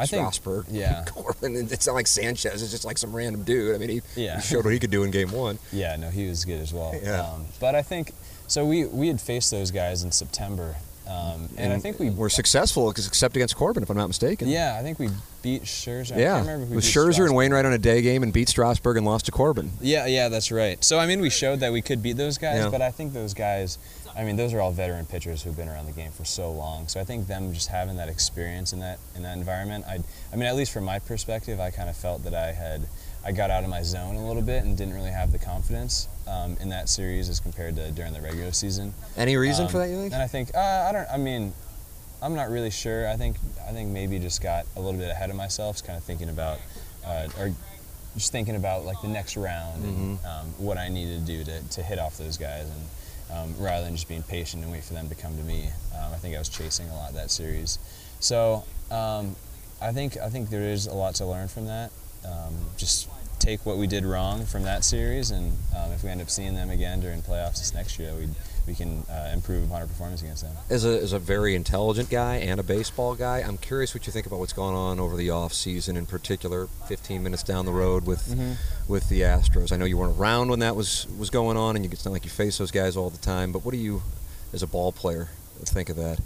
I 0.00 0.06
think. 0.06 0.22
Strasburg, 0.32 0.66
Yeah. 0.70 1.04
Corbin. 1.06 1.56
It's 1.56 1.86
not 1.86 1.94
like 1.94 2.06
Sanchez; 2.06 2.62
it's 2.62 2.70
just 2.70 2.84
like 2.84 2.98
some 2.98 3.14
random 3.14 3.42
dude. 3.44 3.74
I 3.74 3.78
mean, 3.78 3.88
he, 3.88 4.02
Yeah. 4.16 4.36
he 4.36 4.42
showed 4.42 4.64
what 4.64 4.72
he 4.72 4.78
could 4.78 4.90
do 4.90 5.02
in 5.04 5.10
Game 5.10 5.30
One. 5.32 5.58
Yeah, 5.72 5.96
no, 5.96 6.10
he 6.10 6.28
was 6.28 6.44
good 6.44 6.60
as 6.60 6.72
well. 6.72 6.94
Yeah. 7.02 7.20
Um, 7.22 7.46
but 7.60 7.74
I 7.74 7.82
think 7.82 8.12
so. 8.46 8.64
We 8.64 8.86
we 8.86 9.08
had 9.08 9.20
faced 9.20 9.50
those 9.50 9.70
guys 9.70 10.02
in 10.02 10.12
September, 10.12 10.76
um, 11.10 11.48
and, 11.56 11.72
I 11.72 11.78
think 11.78 11.98
we 11.98 12.10
were 12.10 12.30
successful, 12.30 12.88
except 12.90 13.34
against 13.34 13.56
Corbin, 13.56 13.82
if 13.82 13.90
I'm 13.90 13.96
not 13.96 14.06
mistaken. 14.06 14.48
Yeah, 14.48 14.76
I 14.78 14.82
think 14.82 14.98
we 14.98 15.08
beat 15.42 15.64
Scherzer. 15.64 16.16
I 16.16 16.20
Yeah, 16.20 16.34
can't 16.36 16.46
remember 16.46 16.66
who 16.66 16.74
with 16.76 16.84
Scherzer 16.84 17.24
and 17.26 17.34
Wainwright 17.34 17.64
on 17.64 17.72
a 17.72 17.78
day 17.78 18.00
game 18.02 18.22
and 18.22 18.32
beat 18.32 18.48
Strasburg 18.48 18.96
and 18.96 19.04
lost 19.04 19.26
to 19.26 19.32
Corbin. 19.32 19.72
Yeah, 19.80 20.06
yeah, 20.06 20.28
that's 20.28 20.52
right. 20.52 20.82
So 20.84 20.98
I 20.98 21.06
mean, 21.06 21.20
we 21.20 21.30
showed 21.30 21.60
that 21.60 21.72
we 21.72 21.82
could 21.82 22.02
beat 22.02 22.16
those 22.16 22.38
guys, 22.38 22.58
Yeah. 22.64 22.68
but 22.70 22.80
I 22.82 22.90
think 22.92 23.12
those 23.12 23.34
guys, 23.34 23.78
I 24.16 24.22
mean, 24.24 24.36
those 24.36 24.52
are 24.54 24.60
all 24.60 24.70
veteran 24.72 25.06
pitchers 25.06 25.42
who've 25.42 25.56
been 25.56 25.68
around 25.68 25.86
the 25.86 25.92
game 25.92 26.10
for 26.12 26.24
so 26.24 26.50
long. 26.52 26.86
So 26.88 27.00
I 27.00 27.04
think 27.04 27.26
them 27.26 27.52
just 27.54 27.68
having 27.68 27.96
that 27.96 28.08
experience 28.08 28.72
in 28.72 28.78
that 28.80 28.98
in 29.16 29.22
that 29.22 29.36
environment, 29.36 29.84
I, 29.88 30.00
I 30.32 30.36
mean, 30.36 30.46
at 30.46 30.54
least 30.54 30.72
from 30.72 30.84
my 30.84 30.98
perspective, 31.00 31.58
I 31.58 31.70
kind 31.70 31.88
of 31.90 31.96
felt 31.96 32.22
that 32.24 32.34
I 32.34 32.52
had, 32.52 32.82
I 33.24 33.32
got 33.32 33.50
out 33.50 33.64
of 33.64 33.70
my 33.70 33.82
zone 33.82 34.16
a 34.16 34.26
little 34.26 34.42
bit 34.42 34.64
and 34.64 34.76
didn't 34.76 34.94
really 34.94 35.10
have 35.10 35.30
the 35.32 35.38
confidence 35.38 36.08
um, 36.26 36.56
in 36.60 36.70
that 36.70 36.88
series 36.88 37.28
as 37.28 37.38
compared 37.40 37.76
to 37.76 37.90
during 37.90 38.12
the 38.12 38.20
regular 38.20 38.52
season. 38.52 38.94
Any 39.16 39.36
reason 39.36 39.66
Um, 39.66 39.70
for 39.70 39.78
that, 39.78 39.88
you 39.90 39.96
think? 39.96 40.12
And 40.14 40.22
I 40.22 40.26
think 40.26 40.54
uh, 40.54 40.86
I 40.88 40.92
don't. 40.92 41.06
I 41.12 41.16
mean, 41.18 41.52
I'm 42.22 42.34
not 42.34 42.50
really 42.50 42.70
sure. 42.70 43.08
I 43.08 43.16
think 43.16 43.36
I 43.68 43.72
think 43.72 43.90
maybe 43.90 44.18
just 44.18 44.42
got 44.42 44.64
a 44.76 44.80
little 44.80 44.98
bit 44.98 45.10
ahead 45.10 45.28
of 45.30 45.36
myself, 45.36 45.82
kind 45.84 45.98
of 45.98 46.04
thinking 46.04 46.28
about, 46.30 46.58
uh, 47.04 47.28
or 47.38 47.52
just 48.16 48.32
thinking 48.32 48.56
about 48.56 48.84
like 48.84 49.00
the 49.02 49.08
next 49.08 49.36
round 49.36 49.84
and 49.84 50.18
Mm-hmm. 50.18 50.26
um, 50.26 50.46
what 50.58 50.78
I 50.78 50.88
needed 50.88 51.20
to 51.20 51.26
do 51.26 51.44
to, 51.44 51.68
to 51.68 51.82
hit 51.82 51.98
off 51.98 52.16
those 52.16 52.36
guys, 52.38 52.66
and 52.68 53.36
um, 53.38 53.54
rather 53.62 53.84
than 53.84 53.94
just 53.94 54.08
being 54.08 54.22
patient 54.22 54.62
and 54.62 54.72
wait 54.72 54.82
for 54.82 54.94
them 54.94 55.08
to 55.10 55.14
come 55.14 55.36
to 55.36 55.42
me. 55.44 55.68
Um, 55.94 56.12
I 56.12 56.16
think 56.16 56.34
I 56.34 56.38
was 56.38 56.48
chasing 56.48 56.88
a 56.88 56.94
lot 56.94 57.12
that 57.14 57.30
series. 57.30 57.78
So 58.18 58.64
um, 58.90 59.36
I 59.80 59.92
think 59.92 60.16
I 60.16 60.30
think 60.30 60.48
there 60.48 60.62
is 60.72 60.86
a 60.86 60.94
lot 60.94 61.14
to 61.16 61.26
learn 61.26 61.48
from 61.48 61.66
that. 61.66 61.90
Um, 62.24 62.54
just 62.76 63.08
take 63.38 63.64
what 63.64 63.78
we 63.78 63.86
did 63.86 64.04
wrong 64.04 64.44
from 64.44 64.64
that 64.64 64.84
series, 64.84 65.30
and 65.30 65.52
um, 65.76 65.92
if 65.92 66.02
we 66.04 66.10
end 66.10 66.20
up 66.20 66.28
seeing 66.28 66.54
them 66.54 66.68
again 66.70 67.00
during 67.00 67.22
playoffs 67.22 67.58
this 67.58 67.72
next 67.74 67.98
year, 67.98 68.12
we 68.14 68.28
we 68.66 68.74
can 68.74 69.02
uh, 69.10 69.30
improve 69.32 69.64
upon 69.64 69.80
our 69.80 69.86
performance 69.88 70.20
against 70.22 70.42
them. 70.44 70.54
As 70.68 70.84
a, 70.84 71.00
as 71.00 71.12
a 71.14 71.18
very 71.18 71.54
intelligent 71.56 72.10
guy 72.10 72.36
and 72.36 72.60
a 72.60 72.62
baseball 72.62 73.14
guy, 73.14 73.38
I'm 73.38 73.56
curious 73.56 73.94
what 73.94 74.06
you 74.06 74.12
think 74.12 74.26
about 74.26 74.38
what's 74.38 74.52
going 74.52 74.76
on 74.76 75.00
over 75.00 75.16
the 75.16 75.30
off 75.30 75.54
season, 75.54 75.96
in 75.96 76.04
particular, 76.06 76.68
15 76.86 77.22
minutes 77.22 77.42
down 77.42 77.64
the 77.64 77.72
road 77.72 78.06
with 78.06 78.26
Mm-hmm. 78.28 78.52
with 78.86 79.08
the 79.08 79.22
Astros. 79.22 79.72
I 79.72 79.76
know 79.76 79.86
you 79.86 79.96
weren't 79.96 80.18
around 80.18 80.50
when 80.50 80.58
that 80.60 80.76
was 80.76 81.06
was 81.18 81.30
going 81.30 81.56
on, 81.56 81.74
and 81.74 81.84
you, 81.84 81.90
it's 81.90 82.04
not 82.04 82.12
like 82.12 82.24
you 82.24 82.30
face 82.30 82.58
those 82.58 82.70
guys 82.70 82.96
all 82.96 83.08
the 83.10 83.18
time. 83.18 83.50
But 83.50 83.64
what 83.64 83.72
do 83.72 83.78
you, 83.78 84.02
as 84.52 84.62
a 84.62 84.66
ball 84.66 84.92
player, 84.92 85.28
think 85.64 85.88
of 85.88 85.96
that? 85.96 86.20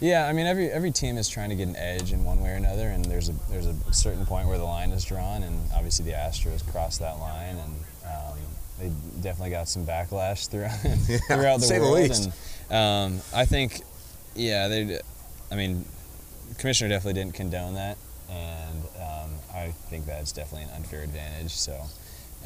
Yeah, 0.00 0.26
I 0.26 0.32
mean 0.32 0.46
every 0.46 0.68
every 0.70 0.90
team 0.90 1.16
is 1.16 1.28
trying 1.28 1.50
to 1.50 1.54
get 1.54 1.68
an 1.68 1.76
edge 1.76 2.12
in 2.12 2.24
one 2.24 2.40
way 2.40 2.50
or 2.50 2.54
another, 2.56 2.88
and 2.88 3.04
there's 3.04 3.28
a 3.28 3.32
there's 3.48 3.66
a 3.66 3.74
certain 3.92 4.26
point 4.26 4.48
where 4.48 4.58
the 4.58 4.64
line 4.64 4.90
is 4.90 5.04
drawn, 5.04 5.42
and 5.42 5.60
obviously 5.74 6.04
the 6.04 6.12
Astros 6.12 6.68
crossed 6.72 7.00
that 7.00 7.18
line, 7.18 7.56
and 7.56 7.74
um, 8.04 8.38
they 8.78 8.90
definitely 9.20 9.50
got 9.50 9.68
some 9.68 9.86
backlash 9.86 10.48
throughout 10.48 10.72
throughout 11.28 11.60
the 11.60 11.66
say 11.66 11.78
the 11.78 11.84
least. 11.84 12.30
and 12.70 13.14
um, 13.14 13.20
I 13.34 13.44
think, 13.44 13.82
yeah, 14.34 14.68
they, 14.68 14.98
I 15.50 15.54
mean, 15.54 15.84
the 16.48 16.54
commissioner 16.56 16.88
definitely 16.88 17.20
didn't 17.20 17.34
condone 17.34 17.74
that, 17.74 17.96
and 18.28 18.82
um, 18.96 19.30
I 19.54 19.68
think 19.88 20.06
that's 20.06 20.32
definitely 20.32 20.64
an 20.64 20.76
unfair 20.76 21.02
advantage. 21.02 21.52
So 21.52 21.80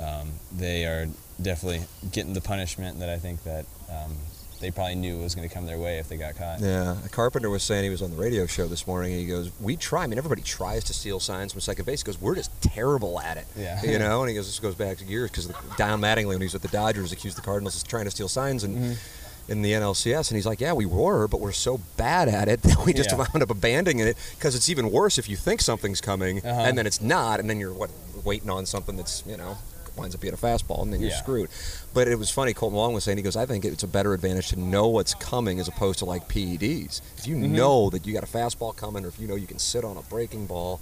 um, 0.03 0.33
they 0.53 0.85
are 0.85 1.07
definitely 1.41 1.87
getting 2.13 2.35
the 2.35 2.41
punishment 2.41 2.99
that 3.01 3.09
I 3.09 3.19
think 3.19 3.43
that 3.45 3.65
um, 3.89 4.17
they 4.61 4.71
probably 4.71 4.95
knew 4.95 5.21
it 5.21 5.23
was 5.23 5.35
going 5.35 5.49
to 5.49 5.55
come 5.55 5.67
their 5.67 5.79
way 5.79 5.99
if 5.99 6.09
they 6.09 6.17
got 6.17 6.37
caught. 6.37 6.61
Yeah, 6.61 6.97
a 7.05 7.09
Carpenter 7.09 7.51
was 7.51 7.63
saying 7.63 7.85
he 7.85 7.91
was 7.91 8.03
on 8.03 8.11
the 8.11 8.17
radio 8.17 8.47
show 8.47 8.67
this 8.67 8.87
morning, 8.87 9.13
and 9.13 9.21
he 9.21 9.27
goes, 9.27 9.51
"We 9.61 9.77
try. 9.77 10.05
I 10.05 10.07
mean, 10.07 10.19
everybody 10.19 10.43
tries 10.43 10.85
to 10.85 10.95
steal 10.95 11.21
signs 11.21 11.53
from 11.53 11.61
second 11.61 11.85
base. 11.85 12.03
He 12.03 12.07
goes, 12.07 12.21
we're 12.21 12.35
just 12.35 12.51
terrible 12.63 13.21
at 13.21 13.37
it. 13.37 13.47
Yeah. 13.57 13.83
you 13.85 13.99
know." 14.05 14.21
And 14.23 14.29
he 14.31 14.35
goes, 14.35 14.47
"This 14.47 14.59
goes 14.59 14.75
back 14.75 14.99
to 14.99 15.05
years 15.05 15.31
because 15.31 15.47
Don 15.77 16.01
Mattingly, 16.01 16.29
when 16.29 16.39
he 16.41 16.45
was 16.47 16.53
with 16.55 16.63
the 16.63 16.69
Dodgers, 16.69 17.13
accused 17.13 17.37
the 17.37 17.43
Cardinals 17.43 17.77
of 17.81 17.87
trying 17.89 18.05
to 18.05 18.11
steal 18.11 18.29
signs 18.29 18.65
and." 18.65 18.77
Mm-hmm. 18.77 18.93
In 19.49 19.63
the 19.63 19.71
NLCS, 19.75 20.31
and 20.33 20.37
he's 20.37 20.45
like, 20.45 20.61
"Yeah, 20.61 20.73
we 20.73 20.87
were, 20.87 21.29
but 21.29 21.41
we're 21.41 21.53
so 21.53 21.79
bad 21.97 22.27
at 22.29 22.49
it 22.49 22.63
that 22.65 22.85
we 22.85 22.93
just 22.93 23.13
Yeah. 23.13 23.19
wound 23.19 23.45
up 23.45 23.51
abandoning 23.51 24.01
it 24.01 24.17
because 24.37 24.57
it's 24.57 24.69
even 24.69 24.91
worse 24.91 25.19
if 25.19 25.29
you 25.29 25.37
think 25.37 25.61
something's 25.61 26.01
coming 26.01 26.45
Uh-huh. 26.45 26.63
and 26.63 26.77
then 26.77 26.85
it's 26.85 27.01
not, 27.01 27.39
and 27.39 27.49
then 27.49 27.61
you're 27.61 27.73
what 27.73 27.91
waiting 28.25 28.51
on 28.51 28.67
something 28.67 28.97
that's 28.97 29.23
you 29.25 29.37
know 29.37 29.57
winds 29.97 30.15
up 30.15 30.21
being 30.21 30.35
a 30.35 30.37
fastball, 30.37 30.83
and 30.83 30.93
then 30.93 31.01
you're 31.01 31.11
Yeah. 31.11 31.17
screwed." 31.19 31.49
But 31.95 32.09
it 32.09 32.19
was 32.19 32.31
funny. 32.31 32.55
Kolten 32.55 32.73
Wong 32.73 32.93
was 32.95 33.05
saying, 33.05 33.17
he 33.19 33.23
goes, 33.23 33.37
"I 33.37 33.47
think 33.47 33.65
it's 33.65 33.83
a 33.83 33.87
better 33.89 34.15
advantage 34.15 34.49
to 34.49 34.57
know 34.61 34.87
what's 34.89 35.15
coming 35.15 35.59
as 35.61 35.69
opposed 35.69 35.99
to 36.01 36.05
like 36.05 36.29
PEDs. 36.29 37.01
If 37.19 37.27
you 37.27 37.37
Mm-hmm. 37.37 37.55
know 37.57 37.91
that 37.91 38.07
you 38.07 38.13
got 38.13 38.25
a 38.25 38.27
fastball 38.27 38.75
coming, 38.77 39.05
or 39.05 39.09
if 39.09 39.19
you 39.19 39.27
know 39.27 39.35
you 39.37 39.47
can 39.47 39.59
sit 39.59 39.85
on 39.85 39.97
a 39.97 40.03
breaking 40.03 40.47
ball." 40.47 40.81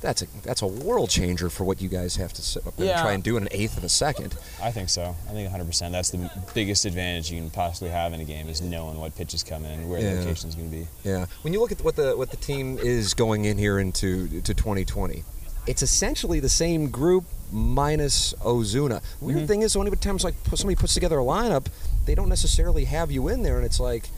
That's 0.00 0.20
a 0.20 0.26
that's 0.42 0.62
a 0.62 0.66
world 0.66 1.10
changer 1.10 1.48
for 1.48 1.62
what 1.62 1.80
you 1.80 1.88
guys 1.88 2.16
have 2.16 2.32
to 2.32 2.42
sit 2.42 2.66
up 2.66 2.76
there 2.76 2.90
and 2.92 3.00
try 3.00 3.12
and 3.12 3.22
do 3.22 3.36
in 3.36 3.44
an 3.44 3.48
eighth 3.52 3.76
of 3.76 3.84
a 3.84 3.88
second. 3.88 4.34
I 4.60 4.72
think 4.72 4.88
so. 4.88 5.14
I 5.30 5.32
think 5.32 5.48
100%. 5.48 5.92
That's 5.92 6.10
the 6.10 6.28
biggest 6.54 6.84
advantage 6.86 7.30
you 7.30 7.38
can 7.38 7.50
possibly 7.50 7.90
have 7.90 8.12
in 8.12 8.18
a 8.18 8.24
game 8.24 8.48
is 8.48 8.60
knowing 8.60 8.98
what 8.98 9.14
pitch 9.14 9.32
is 9.32 9.44
coming 9.44 9.70
and 9.70 9.88
where 9.88 10.00
Yeah. 10.00 10.14
the 10.14 10.20
location 10.22 10.48
is 10.48 10.56
going 10.56 10.70
to 10.72 10.76
be. 10.76 10.88
Yeah. 11.04 11.26
When 11.42 11.52
you 11.52 11.60
look 11.60 11.70
at 11.70 11.84
what 11.84 11.94
the 11.94 12.16
what 12.16 12.32
the 12.32 12.36
team 12.36 12.78
is 12.82 13.14
going 13.14 13.44
in 13.44 13.58
here 13.58 13.78
into 13.78 14.26
to 14.40 14.52
2020, 14.52 15.22
it's 15.66 15.82
essentially 15.82 16.40
the 16.40 16.48
same 16.48 16.90
group 16.90 17.24
minus 17.52 18.32
Ozuna. 18.40 19.02
Weird 19.20 19.38
Mm-hmm. 19.38 19.46
thing 19.46 19.62
is, 19.62 19.76
only 19.76 19.94
times 19.96 20.24
like 20.24 20.34
somebody 20.54 20.74
puts 20.76 20.94
together 20.94 21.18
a 21.18 21.22
lineup, 21.22 21.66
they 22.06 22.14
don't 22.14 22.28
necessarily 22.28 22.84
have 22.86 23.10
you 23.12 23.28
in 23.28 23.42
there, 23.42 23.56
and 23.56 23.64
it's 23.66 23.78
like, 23.80 24.08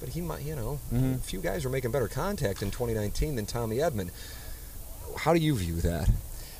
but 0.00 0.10
he 0.10 0.20
might, 0.20 0.42
you 0.42 0.54
know, 0.54 0.78
Mm-hmm. 0.92 1.14
a 1.14 1.18
few 1.18 1.40
guys 1.40 1.64
are 1.64 1.70
making 1.70 1.90
better 1.90 2.08
contact 2.08 2.62
in 2.62 2.70
2019 2.70 3.36
than 3.36 3.46
Tommy 3.46 3.78
Edman. 3.78 4.10
How 5.16 5.32
do 5.32 5.40
you 5.40 5.54
view 5.56 5.76
that? 5.76 6.08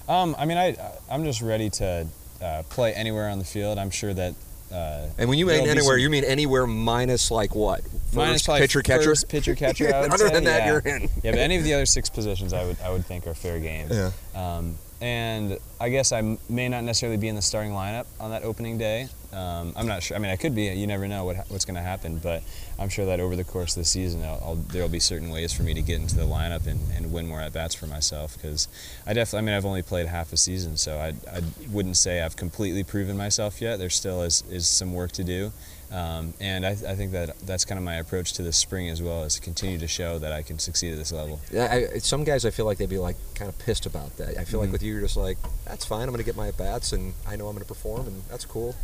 Um, 0.09 0.35
I 0.39 0.45
mean, 0.45 0.59
I 0.59 0.77
I'm 1.11 1.25
just 1.25 1.41
ready 1.43 1.71
to 1.71 2.07
uh, 2.43 2.63
play 2.69 2.93
anywhere 2.95 3.29
on 3.29 3.39
the 3.39 3.45
field. 3.45 3.79
I'm 3.79 3.91
sure 3.91 4.13
that. 4.15 4.35
Uh, 4.73 5.07
And 5.19 5.29
when 5.29 5.39
you 5.39 5.47
mean 5.47 5.67
anywhere, 5.69 5.95
some- 5.95 5.99
you 5.99 6.11
mean 6.11 6.25
anywhere 6.25 6.67
minus 6.67 7.31
like 7.31 7.55
what? 7.55 7.83
minus 8.13 8.35
First, 8.35 8.45
probably 8.47 8.61
pitcher, 8.63 8.83
catcher. 8.83 9.03
first, 9.05 9.29
pitcher, 9.29 9.55
catcher. 9.55 9.93
Other 9.95 10.17
say, 10.19 10.31
than 10.33 10.45
that, 10.45 10.63
yeah. 10.63 10.67
you're 10.73 10.79
in. 10.81 11.03
yeah, 11.23 11.31
but 11.33 11.39
any 11.39 11.57
of 11.57 11.65
the 11.65 11.75
other 11.75 11.87
six 11.87 12.09
positions, 12.09 12.53
I 12.53 12.65
would 12.65 12.77
I 12.83 12.91
would 12.91 13.05
think 13.07 13.27
are 13.27 13.35
fair 13.35 13.59
game. 13.61 13.89
Yeah. 13.91 14.11
Um, 14.35 14.77
and 15.05 15.59
I 15.79 15.91
guess 15.91 16.13
I 16.13 16.39
may 16.49 16.67
not 16.71 16.83
necessarily 16.83 17.19
be 17.19 17.29
in 17.29 17.35
the 17.35 17.43
starting 17.43 17.73
lineup 17.73 18.07
on 18.19 18.31
that 18.31 18.43
opening 18.43 18.79
day. 18.79 19.09
Um, 19.35 19.75
I'm 19.77 19.87
not 19.87 20.03
sure. 20.03 20.17
I 20.17 20.21
mean, 20.21 20.31
I 20.31 20.37
could 20.37 20.55
be. 20.55 20.69
You 20.69 20.87
never 20.87 21.07
know 21.07 21.27
what, 21.27 21.37
what's 21.51 21.67
going 21.67 21.75
to 21.75 21.83
happen. 21.83 22.17
But 22.17 22.43
I'm 22.79 22.89
sure 22.89 23.05
that 23.05 23.21
over 23.21 23.37
the 23.37 23.45
course 23.45 23.77
of 23.77 23.83
the 23.83 23.85
season, 23.85 24.23
there 24.23 24.81
will 24.81 24.89
be 24.89 25.01
certain 25.01 25.29
ways 25.29 25.53
for 25.53 25.63
me 25.63 25.75
to 25.75 25.83
get 25.83 26.01
into 26.01 26.17
the 26.17 26.23
lineup 26.23 26.67
and, 26.67 26.81
and 26.97 27.13
win 27.13 27.27
more 27.27 27.43
at 27.43 27.53
bats 27.53 27.75
for 27.75 27.87
myself. 27.87 28.35
Because 28.37 28.67
I 29.07 29.13
definitely. 29.13 29.41
I 29.41 29.43
mean, 29.43 29.55
I've 29.57 29.67
only 29.67 29.83
played 29.83 30.07
half 30.07 30.33
a 30.33 30.39
season, 30.39 30.79
so 30.79 30.97
I, 30.97 31.09
I 31.31 31.43
wouldn't 31.71 31.99
say 31.99 32.23
I've 32.23 32.37
completely 32.37 32.83
proven 32.83 33.15
myself 33.15 33.61
yet. 33.61 33.79
There 33.79 33.91
still 33.91 34.23
is, 34.23 34.43
is 34.49 34.67
some 34.67 34.95
work 34.95 35.13
to 35.13 35.25
do. 35.25 35.53
Um, 35.93 36.35
and 36.41 36.67
I, 36.67 36.71
I, 36.71 36.95
think 36.95 37.13
that 37.13 37.39
that's 37.41 37.65
kind 37.65 37.79
of 37.79 37.85
my 37.85 37.97
approach 37.97 38.33
to 38.35 38.43
this 38.43 38.57
spring 38.57 38.89
as 38.89 39.01
well, 39.01 39.25
is 39.25 39.35
to 39.35 39.41
continue 39.41 39.79
to 39.79 39.87
show 39.87 40.19
that 40.19 40.33
I 40.33 40.43
can 40.43 40.59
succeed 40.59 40.93
at 40.93 40.99
this 40.99 41.13
level. 41.13 41.41
I, 41.53 41.99
some 41.99 42.25
guys, 42.25 42.45
I 42.45 42.51
feel 42.51 42.67
like 42.67 42.79
they'd 42.79 42.89
be 42.89 42.99
like 42.99 43.17
kind 43.35 43.49
of 43.49 43.59
pissed 43.59 43.87
about 43.87 44.17
that. 44.17 44.31
I 44.31 44.45
feel 44.45 44.45
mm-hmm. 44.45 44.59
like 44.61 44.73
with 44.73 44.83
you, 44.83 44.93
you're 44.93 45.03
just 45.03 45.17
like, 45.17 45.39
that's 45.67 45.85
fine. 45.85 46.03
I'm 46.03 46.09
going 46.09 46.19
to 46.19 46.25
get 46.25 46.37
my 46.37 46.49
at 46.49 46.59
bats, 46.59 46.93
and 46.93 47.15
I 47.27 47.37
know 47.37 47.47
I'm 47.47 47.55
going 47.55 47.65
to 47.65 47.69
perform, 47.69 48.07
and 48.07 48.23
that's 48.29 48.45
cool. 48.45 48.75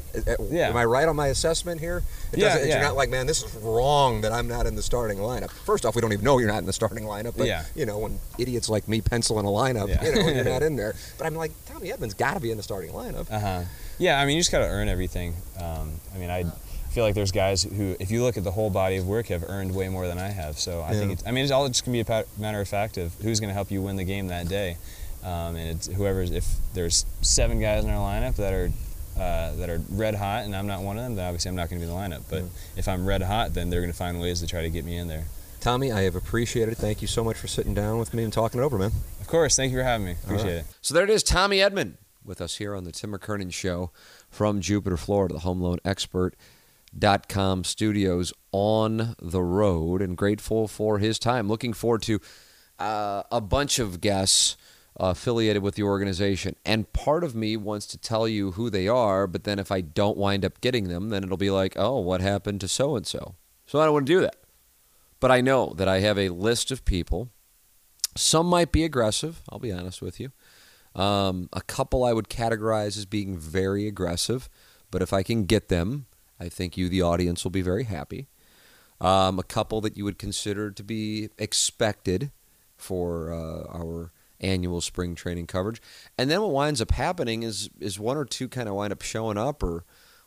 Yeah. 0.50 0.68
Am 0.68 0.76
I 0.76 0.84
right 0.84 1.08
on 1.08 1.16
my 1.16 1.28
assessment 1.28 1.80
here? 1.80 2.02
It 2.32 2.38
yeah, 2.38 2.58
yeah. 2.58 2.64
You're 2.66 2.82
not 2.82 2.96
like, 2.96 3.10
man, 3.10 3.26
this 3.26 3.42
is 3.42 3.54
wrong 3.56 4.20
that 4.22 4.32
I'm 4.32 4.48
not 4.48 4.66
in 4.66 4.74
the 4.74 4.82
starting 4.82 5.18
lineup. 5.18 5.50
First 5.50 5.84
off, 5.84 5.94
we 5.94 6.00
don't 6.00 6.12
even 6.12 6.24
know 6.24 6.38
you're 6.38 6.48
not 6.48 6.58
in 6.58 6.66
the 6.66 6.72
starting 6.72 7.04
lineup. 7.04 7.36
But 7.36 7.46
yeah. 7.46 7.64
you 7.74 7.86
know, 7.86 7.98
when 7.98 8.18
idiots 8.38 8.68
like 8.68 8.88
me 8.88 9.00
pencil 9.00 9.38
in 9.38 9.46
a 9.46 9.48
lineup, 9.48 9.88
yeah. 9.88 10.04
you 10.04 10.14
know, 10.14 10.28
you're 10.28 10.44
not 10.44 10.62
in 10.68 10.76
there. 10.76 10.94
But 11.18 11.26
I'm 11.26 11.34
like, 11.34 11.52
Tommy 11.66 11.90
Edman's 11.90 12.14
got 12.14 12.34
to 12.34 12.40
be 12.40 12.50
in 12.50 12.56
the 12.56 12.62
starting 12.62 12.92
lineup. 12.92 13.30
Uh 13.30 13.40
huh. 13.40 13.62
Yeah, 13.98 14.20
I 14.20 14.26
mean, 14.26 14.36
you 14.36 14.40
just 14.40 14.52
got 14.52 14.60
to 14.60 14.66
earn 14.66 14.88
everything. 14.88 15.34
Um, 15.58 15.92
I 16.14 16.18
mean, 16.18 16.30
I. 16.30 16.44
I 16.90 16.92
feel 16.92 17.04
like 17.04 17.14
there's 17.14 17.30
guys 17.30 17.62
who, 17.62 17.94
if 18.00 18.10
you 18.10 18.24
look 18.24 18.36
at 18.36 18.42
the 18.42 18.50
whole 18.50 18.68
body 18.68 18.96
of 18.96 19.06
work, 19.06 19.28
have 19.28 19.44
earned 19.48 19.72
way 19.72 19.88
more 19.88 20.08
than 20.08 20.18
I 20.18 20.28
have. 20.28 20.58
So 20.58 20.80
I 20.80 20.90
yeah. 20.90 20.98
think, 20.98 21.12
it's, 21.12 21.26
I 21.26 21.30
mean, 21.30 21.44
it's 21.44 21.52
all 21.52 21.68
just 21.68 21.84
gonna 21.84 22.02
be 22.02 22.12
a 22.12 22.24
matter 22.36 22.60
of 22.60 22.68
fact 22.68 22.98
of 22.98 23.14
who's 23.22 23.38
gonna 23.38 23.52
help 23.52 23.70
you 23.70 23.80
win 23.80 23.94
the 23.94 24.04
game 24.04 24.26
that 24.26 24.48
day. 24.48 24.76
Um, 25.22 25.54
and 25.54 25.70
it's 25.70 25.86
whoever, 25.86 26.22
if 26.22 26.46
there's 26.74 27.06
seven 27.20 27.60
guys 27.60 27.84
in 27.84 27.90
our 27.90 27.96
lineup 27.96 28.34
that 28.36 28.52
are 28.52 28.72
uh, 29.16 29.54
that 29.56 29.68
are 29.68 29.80
red 29.90 30.14
hot, 30.14 30.44
and 30.44 30.56
I'm 30.56 30.66
not 30.66 30.82
one 30.82 30.96
of 30.96 31.04
them, 31.04 31.14
then 31.14 31.26
obviously 31.26 31.50
I'm 31.50 31.54
not 31.54 31.68
going 31.68 31.80
to 31.80 31.86
be 31.86 31.92
in 31.92 31.96
the 31.96 32.16
lineup. 32.16 32.22
But 32.28 32.44
if 32.76 32.88
I'm 32.88 33.06
red 33.06 33.22
hot, 33.22 33.54
then 33.54 33.68
they're 33.68 33.82
going 33.82 33.92
to 33.92 33.96
find 33.96 34.20
ways 34.20 34.40
to 34.40 34.46
try 34.46 34.62
to 34.62 34.70
get 34.70 34.84
me 34.84 34.96
in 34.96 35.08
there. 35.08 35.26
Tommy, 35.60 35.92
I 35.92 36.02
have 36.02 36.16
appreciated 36.16 36.72
it. 36.72 36.78
Thank 36.78 37.02
you 37.02 37.08
so 37.08 37.22
much 37.22 37.36
for 37.36 37.46
sitting 37.46 37.74
down 37.74 37.98
with 37.98 38.14
me 38.14 38.24
and 38.24 38.32
talking 38.32 38.60
it 38.60 38.64
over, 38.64 38.78
man. 38.78 38.92
Of 39.20 39.26
course. 39.26 39.56
Thank 39.56 39.72
you 39.72 39.78
for 39.78 39.84
having 39.84 40.06
me. 40.06 40.12
Appreciate 40.24 40.44
right. 40.44 40.60
it. 40.60 40.66
So 40.80 40.94
there 40.94 41.04
it 41.04 41.10
is, 41.10 41.22
Tommy 41.22 41.58
Edman 41.58 41.94
with 42.24 42.40
us 42.40 42.56
here 42.56 42.74
on 42.74 42.84
the 42.84 42.92
Tim 42.92 43.12
McKernan 43.12 43.52
Show 43.52 43.90
from 44.30 44.60
Jupiter, 44.60 44.96
Florida, 44.96 45.34
the 45.34 45.40
home 45.40 45.60
loan 45.60 45.78
expert 45.84 46.34
dot 46.96 47.28
com 47.28 47.64
studios 47.64 48.32
on 48.52 49.14
the 49.20 49.42
road 49.42 50.02
and 50.02 50.16
grateful 50.16 50.66
for 50.66 50.98
his 50.98 51.18
time. 51.18 51.48
Looking 51.48 51.72
forward 51.72 52.02
to 52.02 52.20
uh, 52.78 53.22
a 53.30 53.40
bunch 53.40 53.78
of 53.78 54.00
guests 54.00 54.56
affiliated 54.96 55.62
with 55.62 55.76
the 55.76 55.82
organization. 55.82 56.56
And 56.64 56.92
part 56.92 57.24
of 57.24 57.34
me 57.34 57.56
wants 57.56 57.86
to 57.86 57.98
tell 57.98 58.28
you 58.28 58.52
who 58.52 58.68
they 58.68 58.88
are, 58.88 59.26
but 59.26 59.44
then 59.44 59.58
if 59.58 59.70
I 59.70 59.80
don't 59.80 60.18
wind 60.18 60.44
up 60.44 60.60
getting 60.60 60.88
them, 60.88 61.08
then 61.08 61.22
it'll 61.24 61.36
be 61.36 61.50
like, 61.50 61.74
oh, 61.76 62.00
what 62.00 62.20
happened 62.20 62.60
to 62.60 62.68
so 62.68 62.96
and 62.96 63.06
so? 63.06 63.36
So 63.66 63.80
I 63.80 63.84
don't 63.84 63.94
want 63.94 64.06
to 64.06 64.12
do 64.12 64.20
that. 64.20 64.36
But 65.20 65.30
I 65.30 65.40
know 65.40 65.72
that 65.76 65.88
I 65.88 66.00
have 66.00 66.18
a 66.18 66.30
list 66.30 66.70
of 66.70 66.84
people. 66.84 67.30
Some 68.16 68.46
might 68.46 68.72
be 68.72 68.84
aggressive, 68.84 69.42
I'll 69.48 69.58
be 69.58 69.72
honest 69.72 70.02
with 70.02 70.18
you. 70.18 70.32
Um, 71.00 71.48
a 71.52 71.60
couple 71.60 72.02
I 72.02 72.12
would 72.12 72.28
categorize 72.28 72.98
as 72.98 73.06
being 73.06 73.38
very 73.38 73.86
aggressive, 73.86 74.48
but 74.90 75.02
if 75.02 75.12
I 75.12 75.22
can 75.22 75.44
get 75.44 75.68
them, 75.68 76.06
I 76.40 76.48
think 76.48 76.76
you, 76.76 76.88
the 76.88 77.02
audience, 77.02 77.44
will 77.44 77.50
be 77.50 77.62
very 77.62 77.84
happy. 77.84 78.28
Um, 79.00 79.38
a 79.38 79.42
couple 79.42 79.80
that 79.82 79.96
you 79.96 80.04
would 80.04 80.18
consider 80.18 80.70
to 80.70 80.82
be 80.82 81.30
expected 81.38 82.32
for 82.76 83.32
uh, 83.32 83.64
our 83.72 84.12
annual 84.40 84.80
spring 84.80 85.14
training 85.14 85.46
coverage. 85.46 85.80
And 86.18 86.30
then 86.30 86.40
what 86.40 86.52
winds 86.52 86.80
up 86.80 86.92
happening 86.92 87.42
is 87.42 87.68
is 87.78 87.98
one 87.98 88.16
or 88.16 88.24
two 88.24 88.48
kind 88.48 88.68
of 88.68 88.74
wind 88.74 88.92
up 88.92 89.02
showing 89.02 89.38
up 89.38 89.62
or 89.62 89.84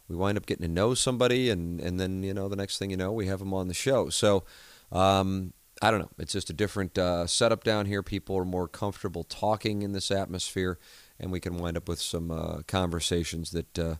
we 0.07 0.15
wind 0.15 0.37
up 0.37 0.45
getting 0.45 0.65
to 0.67 0.71
know 0.71 0.93
somebody 0.93 1.49
and, 1.49 1.79
and 1.79 1.99
then, 1.99 2.23
you 2.23 2.33
know, 2.33 2.49
the 2.49 2.55
next 2.55 2.77
thing 2.77 2.91
you 2.91 2.97
know, 2.97 3.11
we 3.11 3.27
have 3.27 3.39
them 3.39 3.53
on 3.53 3.67
the 3.67 3.73
show. 3.73 4.09
So 4.09 4.43
um, 4.91 5.53
I 5.81 5.91
don't 5.91 5.99
know. 5.99 6.11
It's 6.19 6.33
just 6.33 6.49
a 6.49 6.53
different 6.53 6.97
uh, 6.97 7.25
setup 7.27 7.63
down 7.63 7.85
here. 7.85 8.03
People 8.03 8.37
are 8.37 8.45
more 8.45 8.67
comfortable 8.67 9.23
talking 9.23 9.81
in 9.81 9.91
this 9.91 10.11
atmosphere, 10.11 10.77
and 11.19 11.31
we 11.31 11.39
can 11.39 11.57
wind 11.57 11.77
up 11.77 11.89
with 11.89 11.99
some 11.99 12.31
uh, 12.31 12.61
conversations 12.67 13.51
that 13.51 13.79
uh, 13.79 13.95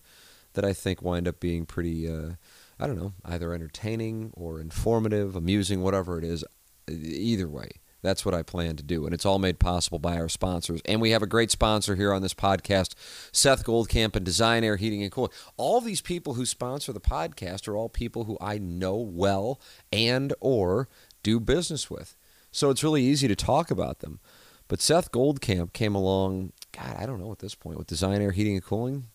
that 0.53 0.65
I 0.65 0.73
think 0.73 1.01
wind 1.01 1.27
up 1.27 1.39
being 1.39 1.65
pretty, 1.65 2.09
uh, 2.09 2.33
I 2.79 2.87
don't 2.87 2.97
know, 2.97 3.13
either 3.25 3.53
entertaining 3.53 4.31
or 4.33 4.59
informative, 4.59 5.35
amusing, 5.35 5.81
whatever 5.81 6.17
it 6.17 6.23
is. 6.23 6.43
Either 6.89 7.47
way, 7.47 7.69
that's 8.01 8.25
what 8.25 8.35
I 8.35 8.43
plan 8.43 8.75
to 8.75 8.83
do. 8.83 9.05
And 9.05 9.13
it's 9.13 9.25
all 9.25 9.39
made 9.39 9.59
possible 9.59 9.99
by 9.99 10.17
our 10.17 10.27
sponsors. 10.27 10.81
And 10.85 10.99
we 10.99 11.11
have 11.11 11.23
a 11.23 11.27
great 11.27 11.49
sponsor 11.49 11.95
here 11.95 12.13
on 12.13 12.21
this 12.21 12.33
podcast, 12.33 12.93
Seth 13.31 13.65
Goldcamp 13.65 14.15
and 14.15 14.25
Design 14.25 14.63
Aire 14.63 14.75
Heating 14.75 15.01
and 15.01 15.11
Cooling. 15.11 15.31
All 15.55 15.79
these 15.79 16.01
people 16.01 16.33
who 16.33 16.45
sponsor 16.45 16.91
the 16.91 16.99
podcast 16.99 17.67
are 17.67 17.77
all 17.77 17.89
people 17.89 18.25
who 18.25 18.37
I 18.41 18.57
know 18.57 18.97
well 18.97 19.59
and 19.91 20.33
or 20.41 20.89
do 21.23 21.39
business 21.39 21.89
with. 21.89 22.15
So 22.51 22.69
it's 22.69 22.83
really 22.83 23.01
easy 23.01 23.27
to 23.29 23.35
talk 23.35 23.71
about 23.71 23.99
them. 23.99 24.19
But 24.67 24.81
Seth 24.81 25.11
Goldcamp 25.11 25.73
came 25.73 25.95
along, 25.95 26.51
God, 26.71 26.97
I 26.97 27.05
don't 27.05 27.19
know 27.19 27.31
at 27.31 27.39
this 27.39 27.55
point, 27.55 27.77
with 27.77 27.87
Design 27.87 28.21
Aire 28.21 28.31
Heating 28.31 28.55
and 28.55 28.63
Cooling, 28.63 29.07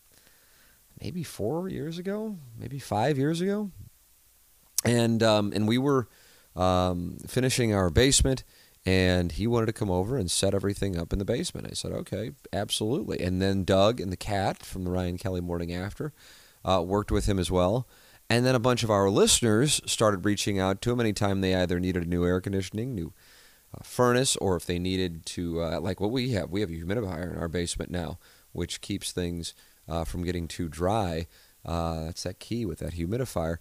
maybe 1.00 1.22
four 1.22 1.68
years 1.68 1.98
ago, 1.98 2.36
maybe 2.58 2.78
five 2.78 3.18
years 3.18 3.40
ago, 3.40 3.70
and 4.84 5.22
um, 5.22 5.52
and 5.54 5.68
we 5.68 5.78
were 5.78 6.08
um, 6.56 7.18
finishing 7.26 7.74
our 7.74 7.90
basement, 7.90 8.44
and 8.84 9.32
he 9.32 9.46
wanted 9.46 9.66
to 9.66 9.72
come 9.72 9.90
over 9.90 10.16
and 10.16 10.30
set 10.30 10.54
everything 10.54 10.98
up 10.98 11.12
in 11.12 11.18
the 11.18 11.24
basement. 11.24 11.66
I 11.70 11.74
said, 11.74 11.92
okay, 11.92 12.32
absolutely. 12.52 13.20
And 13.20 13.40
then 13.40 13.64
Doug 13.64 14.00
and 14.00 14.10
the 14.10 14.16
cat 14.16 14.64
from 14.64 14.84
the 14.84 14.90
Ryan 14.90 15.18
Kelley 15.18 15.40
Morning 15.40 15.72
After 15.72 16.12
uh, 16.64 16.82
worked 16.84 17.10
with 17.10 17.26
him 17.26 17.38
as 17.38 17.50
well. 17.50 17.86
And 18.30 18.44
then 18.44 18.54
a 18.54 18.60
bunch 18.60 18.82
of 18.82 18.90
our 18.90 19.08
listeners 19.08 19.80
started 19.86 20.24
reaching 20.24 20.58
out 20.58 20.82
to 20.82 20.92
him 20.92 21.00
anytime 21.00 21.40
they 21.40 21.54
either 21.54 21.80
needed 21.80 22.02
a 22.02 22.08
new 22.08 22.26
air 22.26 22.40
conditioning, 22.40 22.94
new 22.94 23.12
uh, 23.74 23.82
furnace, 23.82 24.36
or 24.36 24.56
if 24.56 24.66
they 24.66 24.78
needed 24.78 25.24
to, 25.26 25.62
uh, 25.62 25.80
like 25.80 26.00
what 26.00 26.10
we 26.10 26.32
have. 26.32 26.50
We 26.50 26.60
have 26.60 26.70
a 26.70 26.74
humidifier 26.74 27.32
in 27.32 27.38
our 27.38 27.48
basement 27.48 27.90
now, 27.90 28.18
which 28.52 28.80
keeps 28.80 29.12
things 29.12 29.54
uh, 29.88 30.04
from 30.04 30.24
getting 30.24 30.48
too 30.48 30.68
dry. 30.68 31.26
Uh, 31.64 32.04
that's 32.04 32.22
that 32.22 32.38
key 32.38 32.64
with 32.64 32.78
that 32.78 32.94
humidifier. 32.94 33.58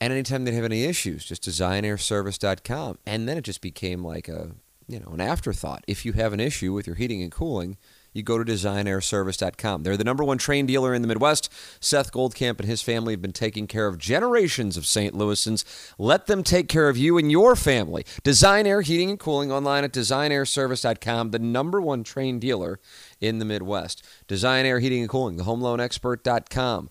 And 0.00 0.12
anytime 0.12 0.44
they 0.44 0.52
have 0.52 0.64
any 0.64 0.84
issues, 0.84 1.24
just 1.24 1.42
designairservice.com. 1.42 2.98
And 3.06 3.28
then 3.28 3.36
it 3.36 3.42
just 3.42 3.60
became 3.60 4.04
like 4.04 4.28
a, 4.28 4.52
you 4.86 5.00
know, 5.00 5.10
an 5.12 5.20
afterthought. 5.20 5.84
If 5.88 6.04
you 6.04 6.12
have 6.12 6.32
an 6.32 6.40
issue 6.40 6.72
with 6.72 6.86
your 6.86 6.96
heating 6.96 7.22
and 7.22 7.32
cooling, 7.32 7.76
you 8.12 8.22
go 8.22 8.42
to 8.42 8.52
designairservice.com. 8.52 9.82
They're 9.82 9.96
the 9.96 10.04
number 10.04 10.24
one 10.24 10.38
Trane 10.38 10.66
dealer 10.66 10.94
in 10.94 11.02
the 11.02 11.08
Midwest. 11.08 11.52
Seth 11.80 12.12
Goldcamp 12.12 12.58
and 12.58 12.68
his 12.68 12.82
family 12.82 13.12
have 13.12 13.22
been 13.22 13.32
taking 13.32 13.66
care 13.66 13.86
of 13.86 13.98
generations 13.98 14.76
of 14.76 14.86
St. 14.86 15.14
Louisans. 15.14 15.64
Let 15.98 16.26
them 16.26 16.42
take 16.42 16.68
care 16.68 16.88
of 16.88 16.96
you 16.96 17.18
and 17.18 17.30
your 17.30 17.56
family. 17.56 18.04
Design 18.22 18.66
Aire 18.66 18.82
Heating 18.82 19.10
and 19.10 19.18
Cooling 19.18 19.52
online 19.52 19.84
at 19.84 19.92
designairservice.com, 19.92 21.30
the 21.30 21.38
number 21.38 21.80
one 21.80 22.04
Trane 22.04 22.40
dealer 22.40 22.80
in 23.20 23.38
the 23.38 23.44
Midwest. 23.44 24.04
Design 24.26 24.66
Aire 24.66 24.80
Heating 24.80 25.00
and 25.00 25.10
Cooling, 25.10 25.36
the 25.36 25.44
homeloanexpert.com. 25.44 26.90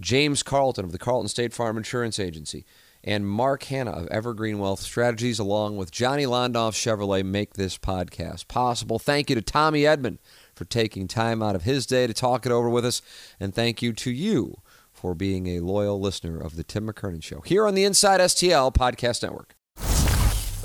James 0.00 0.42
Carlton 0.42 0.84
of 0.84 0.92
the 0.92 0.98
Carlton 0.98 1.28
State 1.28 1.52
Farm 1.52 1.76
Insurance 1.76 2.18
Agency 2.18 2.64
and 3.04 3.26
Mark 3.26 3.64
Hannah 3.64 3.90
of 3.90 4.06
Evergreen 4.08 4.58
Wealth 4.58 4.80
Strategies, 4.80 5.38
along 5.38 5.76
with 5.76 5.90
Johnny 5.90 6.24
Londoff 6.24 6.72
Chevrolet, 6.72 7.24
make 7.24 7.54
this 7.54 7.76
podcast 7.76 8.48
possible. 8.48 8.98
Thank 8.98 9.28
you 9.28 9.36
to 9.36 9.42
Tommy 9.42 9.82
Edman 9.82 10.18
for 10.54 10.64
taking 10.64 11.08
time 11.08 11.42
out 11.42 11.54
of 11.54 11.62
his 11.62 11.86
day 11.86 12.06
to 12.06 12.14
talk 12.14 12.46
it 12.46 12.52
over 12.52 12.68
with 12.68 12.84
us. 12.84 13.02
And 13.40 13.54
thank 13.54 13.82
you 13.82 13.92
to 13.94 14.10
you 14.10 14.60
for 14.92 15.14
being 15.14 15.46
a 15.48 15.60
loyal 15.60 16.00
listener 16.00 16.40
of 16.40 16.56
the 16.56 16.62
Tim 16.62 16.86
McKernan 16.86 17.22
Show 17.22 17.40
here 17.40 17.66
on 17.66 17.74
the 17.74 17.84
Inside 17.84 18.20
STL 18.20 18.74
Podcast 18.74 19.22
Network. 19.22 19.56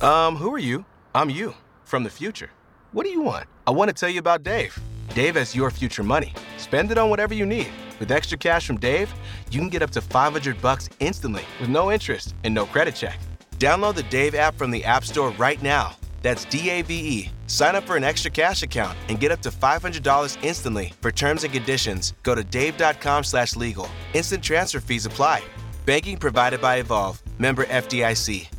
Um, 0.03 0.35
who 0.35 0.53
are 0.53 0.59
you? 0.59 0.85
I'm 1.15 1.29
you 1.29 1.55
from 1.83 2.03
the 2.03 2.09
future. 2.09 2.51
What 2.91 3.05
do 3.05 3.11
you 3.11 3.21
want? 3.21 3.47
I 3.65 3.71
want 3.71 3.89
to 3.89 3.93
tell 3.93 4.09
you 4.09 4.19
about 4.19 4.43
Dave. 4.43 4.77
Dave 5.15 5.35
has 5.35 5.55
your 5.55 5.71
future 5.71 6.03
money. 6.03 6.33
Spend 6.57 6.91
it 6.91 6.97
on 6.97 7.09
whatever 7.09 7.33
you 7.33 7.45
need. 7.45 7.69
With 7.99 8.11
extra 8.11 8.37
cash 8.37 8.67
from 8.67 8.77
Dave, 8.77 9.11
you 9.49 9.59
can 9.59 9.69
get 9.69 9.81
up 9.81 9.89
to 9.91 10.01
500 10.01 10.61
bucks 10.61 10.89
instantly 10.99 11.43
with 11.59 11.69
no 11.69 11.91
interest 11.91 12.35
and 12.43 12.53
no 12.53 12.65
credit 12.67 12.93
check. 12.93 13.17
Download 13.57 13.95
the 13.95 14.03
Dave 14.03 14.35
app 14.35 14.55
from 14.55 14.69
the 14.69 14.83
App 14.85 15.03
Store 15.03 15.31
right 15.31 15.61
now 15.63 15.95
that's 16.21 16.45
D 16.45 16.69
A 16.69 16.81
V 16.81 16.93
E. 16.93 17.31
Sign 17.47 17.75
up 17.75 17.85
for 17.85 17.95
an 17.95 18.03
extra 18.03 18.29
cash 18.29 18.63
account 18.63 18.97
and 19.07 19.19
get 19.19 19.31
up 19.31 19.41
to 19.41 19.49
$500 19.49 20.37
instantly. 20.43 20.93
For 21.01 21.11
terms 21.11 21.43
and 21.43 21.53
conditions, 21.53 22.13
go 22.23 22.35
to 22.35 22.43
dave.com 22.43 23.23
slash 23.23 23.55
legal. 23.55 23.89
Instant 24.13 24.43
transfer 24.43 24.81
fees 24.81 25.05
apply. 25.05 25.43
Banking 25.85 26.17
provided 26.17 26.59
by 26.59 26.77
Evolve. 26.77 27.21
Member 27.39 27.65
FDIC. 27.65 28.49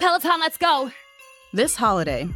Peloton, 0.00 0.40
let's 0.40 0.58
go. 0.58 0.90
This 1.52 1.76
holiday, 1.76 2.28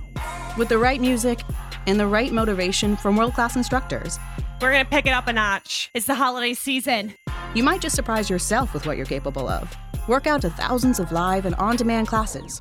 with 0.56 0.68
the 0.68 0.78
right 0.78 1.00
music 1.00 1.40
and 1.88 1.98
the 1.98 2.06
right 2.06 2.30
motivation 2.30 2.96
from 2.96 3.16
world 3.16 3.34
class 3.34 3.56
instructors, 3.56 4.20
we're 4.60 4.70
going 4.70 4.84
to 4.84 4.90
pick 4.90 5.06
it 5.06 5.10
up 5.10 5.26
a 5.26 5.32
notch. 5.32 5.90
It's 5.92 6.06
the 6.06 6.14
holiday 6.14 6.54
season. 6.54 7.14
You 7.54 7.64
might 7.64 7.80
just 7.80 7.96
surprise 7.96 8.30
yourself 8.30 8.72
with 8.72 8.86
what 8.86 8.96
you're 8.96 9.06
capable 9.06 9.48
of. 9.48 9.74
Work 10.06 10.28
out 10.28 10.42
to 10.42 10.50
thousands 10.50 11.00
of 11.00 11.10
live 11.10 11.44
and 11.44 11.56
on 11.56 11.74
demand 11.74 12.06
classes 12.06 12.60